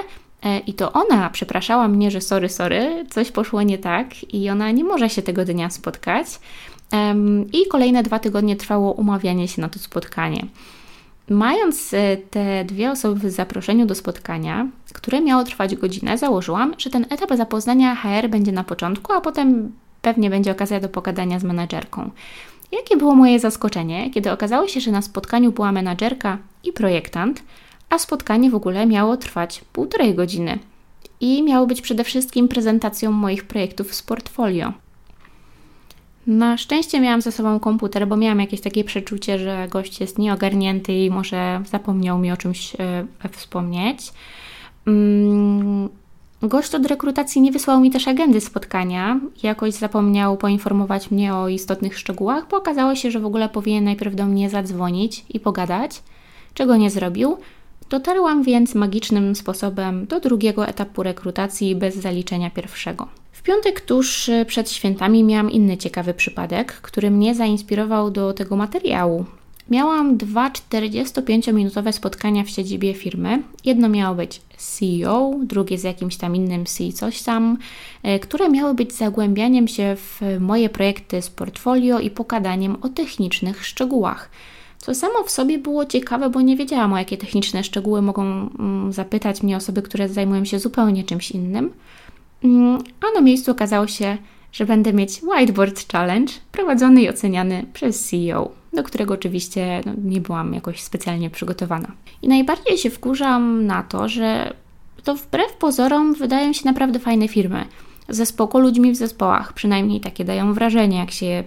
e, 0.44 0.60
i 0.60 0.74
to 0.74 0.94
ona 0.94 1.30
przepraszała 1.30 1.88
mnie, 1.88 2.12
że 2.12 2.22
sorry, 2.22 2.50
sorry, 2.50 3.06
coś 3.10 3.32
poszło 3.32 3.62
nie 3.62 3.78
tak 3.78 4.34
i 4.34 4.50
ona 4.50 4.72
nie 4.72 4.84
może 4.84 5.10
się 5.10 5.22
tego 5.22 5.46
dnia 5.46 5.70
spotkać. 5.70 6.28
I 7.54 7.68
kolejne 7.68 8.04
dwa 8.04 8.20
tygodnie 8.20 8.56
trwało 8.56 8.92
umawianie 8.92 9.48
się 9.48 9.62
na 9.62 9.70
to 9.70 9.80
spotkanie. 9.80 10.46
Mając 11.30 11.94
e, 11.94 12.18
te 12.18 12.66
dwie 12.66 12.92
osoby 12.92 13.30
w 13.30 13.32
zaproszeniu 13.32 13.86
do 13.86 13.96
spotkania, 13.96 14.68
które 14.94 15.22
miało 15.22 15.44
trwać 15.44 15.76
godzinę, 15.76 16.18
założyłam, 16.18 16.74
że 16.78 16.90
ten 16.90 17.06
etap 17.10 17.38
zapoznania 17.38 17.96
HR 17.96 18.30
będzie 18.30 18.52
na 18.52 18.64
początku, 18.64 19.14
a 19.14 19.22
potem 19.22 19.72
pewnie 20.02 20.30
będzie 20.30 20.52
okazja 20.52 20.80
do 20.80 20.90
pogadania 20.90 21.40
z 21.40 21.44
menadżerką. 21.44 22.12
Jakie 22.72 22.98
było 22.98 23.16
moje 23.16 23.40
zaskoczenie, 23.40 24.12
kiedy 24.12 24.32
okazało 24.32 24.68
się, 24.68 24.80
że 24.80 24.92
na 24.92 25.02
spotkaniu 25.02 25.52
była 25.52 25.72
menadżerka 25.72 26.38
i 26.64 26.74
projektant, 26.74 27.44
a 27.90 28.00
spotkanie 28.00 28.50
w 28.50 28.56
ogóle 28.56 28.86
miało 28.86 29.18
trwać 29.18 29.62
półtorej 29.74 30.16
godziny 30.16 30.60
i 31.20 31.44
miało 31.44 31.68
być 31.68 31.82
przede 31.82 32.04
wszystkim 32.04 32.48
prezentacją 32.48 33.12
moich 33.12 33.44
projektów 33.44 33.96
z 33.96 34.04
portfolio. 34.04 34.74
Na 36.28 36.58
szczęście 36.58 37.00
miałam 37.00 37.22
ze 37.22 37.32
sobą 37.32 37.60
komputer, 37.60 38.08
bo 38.08 38.18
miałam 38.18 38.40
jakieś 38.40 38.62
takie 38.62 38.84
przeczucie, 38.84 39.40
że 39.40 39.68
gość 39.72 40.02
jest 40.02 40.18
nieogarnięty 40.18 40.94
i 40.94 41.10
może 41.10 41.62
zapomniał 41.66 42.20
mi 42.20 42.32
o 42.32 42.38
czymś 42.38 42.76
e, 42.76 43.06
wspomnieć. 43.32 44.14
Mm, 44.88 45.90
Gość 46.42 46.76
od 46.76 46.86
rekrutacji 46.86 47.42
nie 47.42 47.52
wysłał 47.52 47.80
mi 47.80 47.92
też 47.92 48.08
agendy 48.08 48.42
spotkania. 48.42 49.20
Jakoś 49.44 49.74
zapomniał 49.74 50.38
poinformować 50.38 51.12
mnie 51.12 51.36
o 51.36 51.48
istotnych 51.48 51.98
szczegółach, 51.98 52.48
bo 52.52 52.58
okazało 52.58 52.96
się, 52.96 53.12
że 53.12 53.20
w 53.20 53.26
ogóle 53.26 53.50
powinien 53.50 53.84
najpierw 53.84 54.16
do 54.16 54.26
mnie 54.26 54.50
zadzwonić 54.50 55.26
i 55.30 55.40
pogadać, 55.40 56.04
czego 56.54 56.78
nie 56.78 56.90
zrobił. 56.90 57.38
Dotarłam 57.90 58.44
więc 58.44 58.76
magicznym 58.76 59.36
sposobem 59.36 60.06
do 60.06 60.20
drugiego 60.20 60.68
etapu 60.68 61.04
rekrutacji 61.04 61.76
bez 61.76 61.96
zaliczenia 61.96 62.50
pierwszego. 62.50 63.08
Piątek 63.46 63.82
tuż 63.82 64.30
przed 64.48 64.72
świętami 64.72 65.24
miałam 65.24 65.52
inny 65.52 65.78
ciekawy 65.78 66.14
przypadek, 66.14 66.74
który 66.74 67.12
mnie 67.12 67.36
zainspirował 67.36 68.12
do 68.12 68.34
tego 68.34 68.56
materiału. 68.56 69.26
Miałam 69.70 70.18
dwa 70.18 70.50
45-minutowe 70.50 71.92
spotkania 71.92 72.44
w 72.44 72.50
siedzibie 72.50 72.94
firmy. 72.94 73.44
Jedno 73.66 73.90
miało 73.90 74.16
być 74.16 74.42
CEO, 74.58 75.36
drugie 75.44 75.78
z 75.78 75.84
jakimś 75.84 76.18
tam 76.18 76.36
innym 76.36 76.66
C 76.66 76.92
coś 76.92 77.22
tam, 77.22 77.58
e, 78.04 78.20
które 78.20 78.50
miały 78.50 78.74
być 78.74 78.94
zagłębianiem 78.94 79.68
się 79.68 79.96
w 79.96 80.22
moje 80.40 80.70
projekty 80.70 81.22
z 81.22 81.30
portfolio 81.30 82.00
i 82.00 82.10
pokadaniem 82.10 82.78
o 82.82 82.90
technicznych 82.90 83.66
szczegółach. 83.66 84.30
Co 84.78 84.96
samo 84.96 85.24
w 85.24 85.32
sobie 85.32 85.58
było 85.58 85.86
ciekawe, 85.86 86.30
bo 86.30 86.42
nie 86.42 86.58
wiedziałam 86.58 86.94
o 86.94 86.98
jakie 86.98 87.18
techniczne 87.18 87.64
szczegóły 87.64 88.02
mogą 88.02 88.24
mm, 88.24 88.94
zapytać 88.94 89.44
mnie 89.44 89.58
osoby, 89.58 89.82
które 89.82 90.10
zajmują 90.10 90.46
się 90.46 90.60
zupełnie 90.60 91.04
czymś 91.04 91.32
innym. 91.32 91.72
Mm, 92.44 92.84
a 93.02 93.16
na 93.16 93.22
miejscu 93.22 93.52
okazało 93.52 93.88
się, 93.88 94.18
że 94.52 94.66
będę 94.66 94.94
mieć 94.94 95.22
Whiteboard 95.24 95.92
Challenge 95.92 96.34
prowadzony 96.52 97.02
i 97.02 97.10
oceniany 97.10 97.66
przez 97.74 98.10
CEO, 98.10 98.52
do 98.74 98.84
którego 98.84 99.14
oczywiście 99.14 99.82
no, 99.86 99.92
nie 100.04 100.22
byłam 100.22 100.54
jakoś 100.54 100.82
specjalnie 100.82 101.30
przygotowana. 101.30 101.92
I 102.22 102.28
najbardziej 102.28 102.78
się 102.78 102.90
wkurzam 102.90 103.66
na 103.66 103.84
to, 103.84 104.10
że 104.10 104.54
to 105.04 105.16
wbrew 105.16 105.54
pozorom 105.54 106.14
wydają 106.14 106.54
się 106.54 106.62
naprawdę 106.66 107.00
fajne 107.00 107.28
firmy 107.28 107.66
ze 108.10 108.26
spoko 108.26 108.60
ludźmi 108.60 108.92
w 108.92 108.96
zespołach, 108.96 109.54
przynajmniej 109.54 110.02
takie 110.02 110.26
dają 110.26 110.54
wrażenie, 110.54 110.98
jak 110.98 111.12
się, 111.12 111.44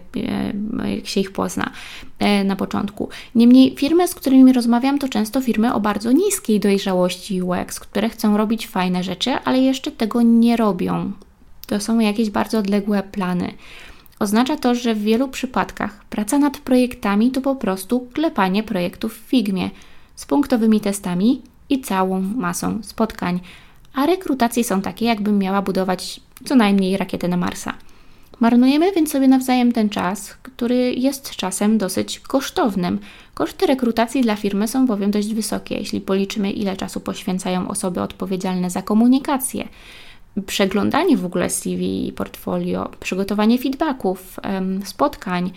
e, 0.79 0.97
jak 0.97 1.07
się 1.07 1.21
ich 1.21 1.33
pozna 1.33 1.71
e, 2.19 2.45
na 2.45 2.57
początku. 2.57 3.09
Niemniej 3.35 3.77
firmy, 3.77 4.09
z 4.09 4.15
którymi 4.15 4.53
rozmawiam, 4.53 4.99
to 4.99 5.09
często 5.09 5.41
firmy 5.41 5.75
o 5.75 5.81
bardzo 5.81 6.13
niskiej 6.13 6.61
dojrzałości 6.61 7.43
UX, 7.43 7.81
które 7.81 8.09
chcą 8.09 8.37
robić 8.37 8.67
fajne 8.67 9.05
rzeczy, 9.05 9.31
ale 9.45 9.59
jeszcze 9.59 9.93
tego 9.93 10.23
nie 10.23 10.57
robią. 10.57 11.13
To 11.67 11.81
są 11.81 11.99
jakieś 11.99 12.31
bardzo 12.31 12.59
odległe 12.59 13.03
plany. 13.03 13.53
Oznacza 14.19 14.57
to, 14.57 14.75
że 14.75 14.95
w 14.95 15.03
wielu 15.03 15.29
przypadkach 15.29 16.05
praca 16.05 16.39
nad 16.39 16.59
projektami 16.59 17.31
to 17.31 17.41
po 17.41 17.57
prostu 17.57 18.01
klepanie 18.13 18.63
projektów 18.63 19.15
w 19.15 19.29
Figmie 19.29 19.71
z 20.15 20.27
punktowymi 20.27 20.81
testami 20.81 21.43
i 21.69 21.81
całą 21.81 22.21
masą 22.21 22.79
spotkań. 22.83 23.41
A 23.95 24.07
rekrutacje 24.07 24.65
są 24.65 24.83
takie, 24.83 25.07
jakbym 25.07 25.39
miała 25.39 25.63
budować 25.63 26.21
co 26.45 26.57
najmniej 26.57 26.97
rakietę 26.97 27.29
na 27.29 27.37
Marsa. 27.37 27.75
Marnujemy 28.41 28.93
więc 28.93 29.13
sobie 29.13 29.29
nawzajem 29.29 29.73
ten 29.73 29.89
czas, 29.89 30.35
który 30.43 30.95
jest 30.95 31.31
czasem 31.31 31.79
dosyć 31.79 32.21
kosztownym. 32.21 32.99
Koszty 33.35 33.67
rekrutacji 33.67 34.23
dla 34.23 34.37
firmy 34.37 34.69
są 34.69 34.87
bowiem 34.87 35.11
dość 35.11 35.35
wysokie, 35.35 35.75
jeśli 35.75 36.01
policzymy, 36.01 36.51
ile 36.51 36.77
czasu 36.77 37.01
poświęcają 37.01 37.69
osoby 37.69 38.01
odpowiedzialne 38.01 38.71
za 38.71 38.83
komunikację, 38.83 39.69
przeglądanie 40.47 41.17
w 41.17 41.25
ogóle 41.25 41.51
CV 41.51 42.09
i 42.09 42.13
portfolio, 42.13 42.91
przygotowanie 43.01 43.59
feedbacków, 43.59 44.41
spotkań 44.85 45.51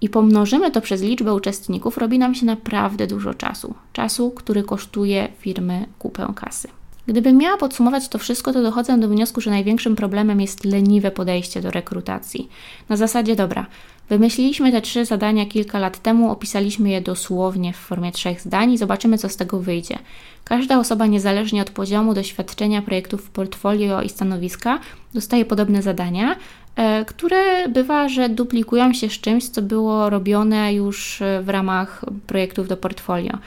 i 0.00 0.08
pomnożymy 0.08 0.70
to 0.70 0.80
przez 0.80 1.02
liczbę 1.02 1.34
uczestników, 1.34 1.98
robi 1.98 2.18
nam 2.18 2.34
się 2.34 2.46
naprawdę 2.46 3.06
dużo 3.06 3.34
czasu. 3.34 3.74
Czasu, 3.92 4.30
który 4.30 4.62
kosztuje 4.62 5.28
firmy 5.38 5.86
kupę 5.98 6.32
kasy. 6.36 6.68
Gdybym 7.06 7.36
miała 7.36 7.56
podsumować 7.56 8.08
to 8.08 8.18
wszystko, 8.18 8.52
to 8.52 8.62
dochodzę 8.62 8.98
do 8.98 9.08
wniosku, 9.08 9.40
że 9.40 9.50
największym 9.50 9.96
problemem 9.96 10.40
jest 10.40 10.64
leniwe 10.64 11.10
podejście 11.10 11.60
do 11.60 11.70
rekrutacji. 11.70 12.48
Na 12.88 12.96
zasadzie, 12.96 13.36
dobra, 13.36 13.66
wymyśliliśmy 14.08 14.72
te 14.72 14.80
trzy 14.80 15.04
zadania 15.04 15.46
kilka 15.46 15.78
lat 15.78 16.02
temu, 16.02 16.30
opisaliśmy 16.30 16.90
je 16.90 17.00
dosłownie 17.00 17.72
w 17.72 17.76
formie 17.76 18.12
trzech 18.12 18.40
zdań 18.40 18.72
i 18.72 18.78
zobaczymy, 18.78 19.18
co 19.18 19.28
z 19.28 19.36
tego 19.36 19.60
wyjdzie. 19.60 19.98
Każda 20.44 20.78
osoba, 20.78 21.06
niezależnie 21.06 21.62
od 21.62 21.70
poziomu 21.70 22.14
doświadczenia 22.14 22.82
projektów 22.82 23.30
portfolio 23.30 24.02
i 24.02 24.08
stanowiska, 24.08 24.78
dostaje 25.14 25.44
podobne 25.44 25.82
zadania, 25.82 26.36
e, 26.76 27.04
które 27.04 27.68
bywa, 27.68 28.08
że 28.08 28.28
duplikują 28.28 28.92
się 28.92 29.08
z 29.08 29.12
czymś, 29.12 29.48
co 29.48 29.62
było 29.62 30.10
robione 30.10 30.74
już 30.74 31.22
w 31.42 31.48
ramach 31.48 32.04
projektów 32.26 32.68
do 32.68 32.76
portfolio. 32.76 33.38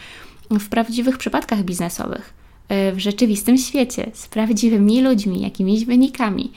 W 0.51 0.69
prawdziwych 0.69 1.17
przypadkach 1.17 1.63
biznesowych 1.63 2.37
w 2.69 2.99
rzeczywistym 2.99 3.57
świecie, 3.57 4.11
z 4.13 4.27
prawdziwymi 4.27 5.01
ludźmi, 5.01 5.41
jakimiś 5.41 5.85
wynikami. 5.85 6.51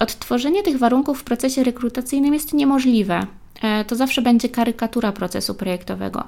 Odtworzenie 0.00 0.62
tych 0.62 0.78
warunków 0.78 1.20
w 1.20 1.24
procesie 1.24 1.64
rekrutacyjnym 1.64 2.34
jest 2.34 2.52
niemożliwe. 2.52 3.26
E, 3.62 3.84
to 3.84 3.96
zawsze 3.96 4.22
będzie 4.22 4.48
karykatura 4.48 5.12
procesu 5.12 5.54
projektowego. 5.54 6.24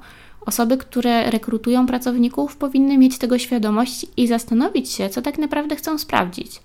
Osoby, 0.46 0.76
które 0.76 1.30
rekrutują 1.30 1.86
pracowników, 1.86 2.56
powinny 2.56 2.98
mieć 2.98 3.18
tego 3.18 3.38
świadomość 3.38 4.06
i 4.16 4.26
zastanowić 4.26 4.92
się, 4.92 5.08
co 5.08 5.22
tak 5.22 5.38
naprawdę 5.38 5.76
chcą 5.76 5.98
sprawdzić. 5.98 6.60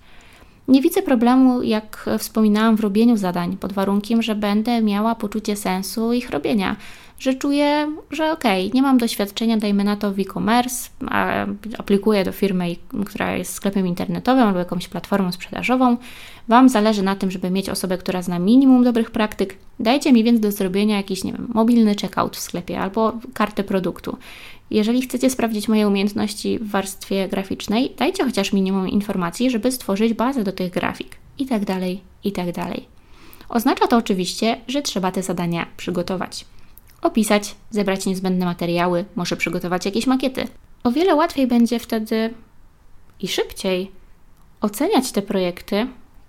Nie 0.68 0.82
widzę 0.82 1.02
problemu, 1.02 1.62
jak 1.62 2.06
wspominałam, 2.18 2.76
w 2.76 2.80
robieniu 2.80 3.16
zadań, 3.16 3.56
pod 3.56 3.72
warunkiem, 3.72 4.22
że 4.22 4.34
będę 4.34 4.82
miała 4.82 5.14
poczucie 5.14 5.56
sensu 5.56 6.12
ich 6.12 6.30
robienia 6.30 6.76
że 7.22 7.34
czuję, 7.34 7.96
że 8.10 8.32
okej, 8.32 8.66
okay, 8.66 8.74
nie 8.74 8.82
mam 8.82 8.98
doświadczenia, 8.98 9.56
dajmy 9.56 9.84
na 9.84 9.96
to 9.96 10.12
w 10.12 10.18
e-commerce, 10.18 10.90
aplikuję 11.78 12.24
do 12.24 12.32
firmy, 12.32 12.76
która 13.06 13.36
jest 13.36 13.54
sklepem 13.54 13.86
internetowym 13.86 14.44
albo 14.44 14.58
jakąś 14.58 14.88
platformą 14.88 15.32
sprzedażową. 15.32 15.96
Wam 16.48 16.68
zależy 16.68 17.02
na 17.02 17.16
tym, 17.16 17.30
żeby 17.30 17.50
mieć 17.50 17.70
osobę, 17.70 17.98
która 17.98 18.22
zna 18.22 18.38
minimum 18.38 18.84
dobrych 18.84 19.10
praktyk. 19.10 19.56
Dajcie 19.80 20.12
mi 20.12 20.24
więc 20.24 20.40
do 20.40 20.52
zrobienia 20.52 20.96
jakiś, 20.96 21.24
nie 21.24 21.32
wiem, 21.32 21.48
mobilny 21.54 21.94
checkout 21.94 22.36
w 22.36 22.40
sklepie 22.40 22.80
albo 22.80 23.12
kartę 23.34 23.64
produktu. 23.64 24.16
Jeżeli 24.70 25.02
chcecie 25.02 25.30
sprawdzić 25.30 25.68
moje 25.68 25.88
umiejętności 25.88 26.58
w 26.58 26.70
warstwie 26.70 27.28
graficznej, 27.28 27.94
dajcie 27.98 28.24
chociaż 28.24 28.52
minimum 28.52 28.88
informacji, 28.88 29.50
żeby 29.50 29.72
stworzyć 29.72 30.14
bazę 30.14 30.44
do 30.44 30.52
tych 30.52 30.72
grafik 30.72 31.16
i 31.38 31.46
tak 31.46 31.64
dalej, 31.64 32.00
i 32.24 32.32
tak 32.32 32.52
dalej. 32.52 32.86
Oznacza 33.48 33.86
to 33.86 33.96
oczywiście, 33.96 34.60
że 34.68 34.82
trzeba 34.82 35.12
te 35.12 35.22
zadania 35.22 35.66
przygotować 35.76 36.44
opisać, 37.02 37.54
zebrać 37.70 38.06
niezbędne 38.06 38.44
materiały, 38.44 39.04
może 39.16 39.36
przygotować 39.36 39.86
jakieś 39.86 40.06
makiety. 40.06 40.48
O 40.84 40.92
wiele 40.92 41.14
łatwiej 41.14 41.46
będzie 41.46 41.78
wtedy 41.78 42.34
i 43.20 43.28
szybciej 43.28 43.90
oceniać 44.60 45.12
te 45.12 45.22
projekty 45.22 45.86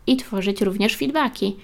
i 0.07 0.17
tworzyć 0.17 0.61
również 0.61 0.97
feedbacki. 0.97 1.55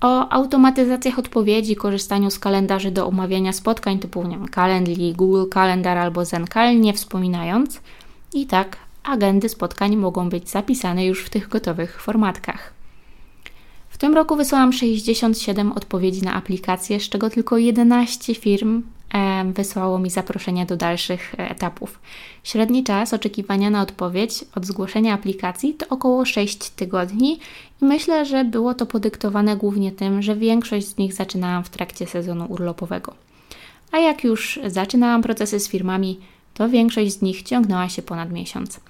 O 0.00 0.28
automatyzacjach 0.28 1.18
odpowiedzi, 1.18 1.76
korzystaniu 1.76 2.30
z 2.30 2.38
kalendarzy 2.38 2.90
do 2.90 3.06
omawiania 3.06 3.52
spotkań 3.52 3.98
typu 3.98 4.22
nie 4.22 4.38
wiem, 4.38 4.48
Calendly, 4.48 5.12
Google 5.12 5.44
Calendar 5.54 5.98
albo 5.98 6.24
Zencal 6.24 6.80
nie 6.80 6.92
wspominając. 6.92 7.80
I 8.32 8.46
tak 8.46 8.76
agendy 9.04 9.48
spotkań 9.48 9.96
mogą 9.96 10.28
być 10.28 10.50
zapisane 10.50 11.06
już 11.06 11.24
w 11.24 11.30
tych 11.30 11.48
gotowych 11.48 12.02
formatkach 12.02 12.79
tym 14.00 14.14
roku 14.14 14.36
wysłałam 14.36 14.72
67 14.72 15.72
odpowiedzi 15.72 16.22
na 16.22 16.34
aplikację, 16.34 17.00
z 17.00 17.08
czego 17.08 17.30
tylko 17.30 17.58
11 17.58 18.34
firm 18.34 18.82
wysłało 19.54 19.98
mi 19.98 20.10
zaproszenia 20.10 20.66
do 20.66 20.76
dalszych 20.76 21.34
e, 21.34 21.50
etapów. 21.50 22.00
Średni 22.44 22.84
czas 22.84 23.14
oczekiwania 23.14 23.70
na 23.70 23.82
odpowiedź 23.82 24.44
od 24.56 24.66
zgłoszenia 24.66 25.14
aplikacji 25.14 25.74
to 25.74 25.86
około 25.88 26.24
6 26.24 26.70
tygodni 26.70 27.38
i 27.82 27.84
myślę, 27.84 28.26
że 28.26 28.44
było 28.44 28.74
to 28.74 28.86
podyktowane 28.86 29.56
głównie 29.56 29.92
tym, 29.92 30.22
że 30.22 30.36
większość 30.36 30.86
z 30.86 30.96
nich 30.96 31.14
zaczynałam 31.14 31.64
w 31.64 31.70
trakcie 31.70 32.06
sezonu 32.06 32.46
urlopowego. 32.48 33.14
A 33.92 33.98
jak 33.98 34.24
już 34.24 34.60
zaczynałam 34.66 35.22
procesy 35.22 35.60
z 35.60 35.68
firmami, 35.68 36.18
to 36.54 36.68
większość 36.68 37.12
z 37.12 37.22
nich 37.22 37.42
ciągnęła 37.42 37.88
się 37.88 38.02
ponad 38.02 38.32
miesiąc. 38.32 38.80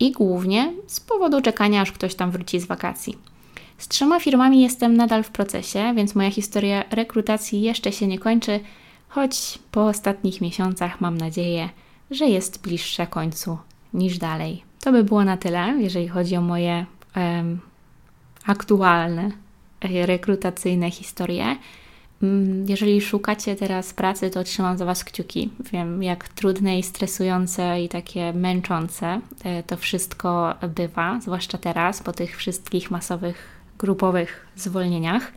I 0.00 0.12
głównie 0.12 0.72
z 0.86 1.00
powodu 1.00 1.42
czekania, 1.42 1.80
aż 1.80 1.92
ktoś 1.92 2.14
tam 2.14 2.30
wróci 2.30 2.60
z 2.60 2.66
wakacji. 2.66 3.33
Z 3.78 3.88
trzema 3.88 4.20
firmami 4.20 4.62
jestem 4.62 4.96
nadal 4.96 5.22
w 5.22 5.30
procesie, 5.30 5.92
więc 5.96 6.14
moja 6.14 6.30
historia 6.30 6.84
rekrutacji 6.90 7.60
jeszcze 7.60 7.92
się 7.92 8.06
nie 8.06 8.18
kończy, 8.18 8.60
choć 9.08 9.58
po 9.70 9.86
ostatnich 9.86 10.40
miesiącach 10.40 11.00
mam 11.00 11.18
nadzieję, 11.18 11.68
że 12.10 12.26
jest 12.26 12.62
bliższa 12.62 13.06
końcu 13.06 13.58
niż 13.94 14.18
dalej. 14.18 14.64
To 14.80 14.92
by 14.92 15.04
było 15.04 15.24
na 15.24 15.36
tyle, 15.36 15.76
jeżeli 15.78 16.08
chodzi 16.08 16.36
o 16.36 16.40
moje 16.40 16.86
um, 17.16 17.60
aktualne 18.46 19.30
e, 19.80 20.06
rekrutacyjne 20.06 20.90
historie. 20.90 21.56
Mm, 22.22 22.66
jeżeli 22.68 23.00
szukacie 23.00 23.56
teraz 23.56 23.94
pracy, 23.94 24.30
to 24.30 24.44
trzymam 24.44 24.78
za 24.78 24.84
Was 24.84 25.04
kciuki. 25.04 25.50
Wiem, 25.72 26.02
jak 26.02 26.28
trudne 26.28 26.78
i 26.78 26.82
stresujące 26.82 27.82
i 27.82 27.88
takie 27.88 28.32
męczące 28.32 29.20
e, 29.44 29.62
to 29.62 29.76
wszystko 29.76 30.54
bywa, 30.74 31.20
zwłaszcza 31.20 31.58
teraz 31.58 32.02
po 32.02 32.12
tych 32.12 32.36
wszystkich 32.36 32.90
masowych 32.90 33.63
grupowych 33.78 34.46
zwolnieniach. 34.56 35.32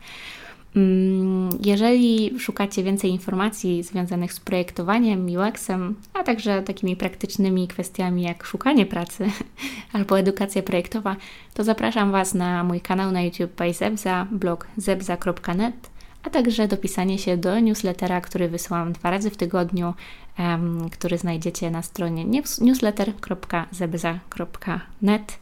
Mm, 0.76 1.48
jeżeli 1.64 2.40
szukacie 2.40 2.82
więcej 2.82 3.10
informacji 3.10 3.82
związanych 3.82 4.32
z 4.32 4.40
projektowaniem, 4.40 5.26
UX-em, 5.26 5.94
a 6.14 6.22
także 6.22 6.62
takimi 6.62 6.96
praktycznymi 6.96 7.68
kwestiami 7.68 8.22
jak 8.22 8.44
szukanie 8.44 8.86
pracy 8.86 9.30
albo 9.92 10.18
edukacja 10.18 10.62
projektowa, 10.62 11.16
to 11.54 11.64
zapraszam 11.64 12.12
Was 12.12 12.34
na 12.34 12.64
mój 12.64 12.80
kanał 12.80 13.12
na 13.12 13.22
YouTube 13.22 13.56
by 13.56 13.74
Zebza, 13.74 14.26
blog 14.30 14.66
zebza.net, 14.76 15.90
a 16.22 16.30
także 16.30 16.68
dopisanie 16.68 17.18
się 17.18 17.36
do 17.36 17.60
newslettera, 17.60 18.20
który 18.20 18.48
wysyłam 18.48 18.92
dwa 18.92 19.10
razy 19.10 19.30
w 19.30 19.36
tygodniu, 19.36 19.94
um, 20.38 20.90
który 20.90 21.18
znajdziecie 21.18 21.70
na 21.70 21.82
stronie 21.82 22.24
newsletter.zebza.net. 22.60 25.38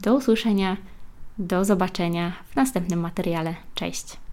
Do 0.00 0.14
usłyszenia, 0.14 0.76
do 1.38 1.64
zobaczenia 1.64 2.32
w 2.50 2.56
następnym 2.56 3.00
materiale. 3.00 3.54
Cześć! 3.74 4.27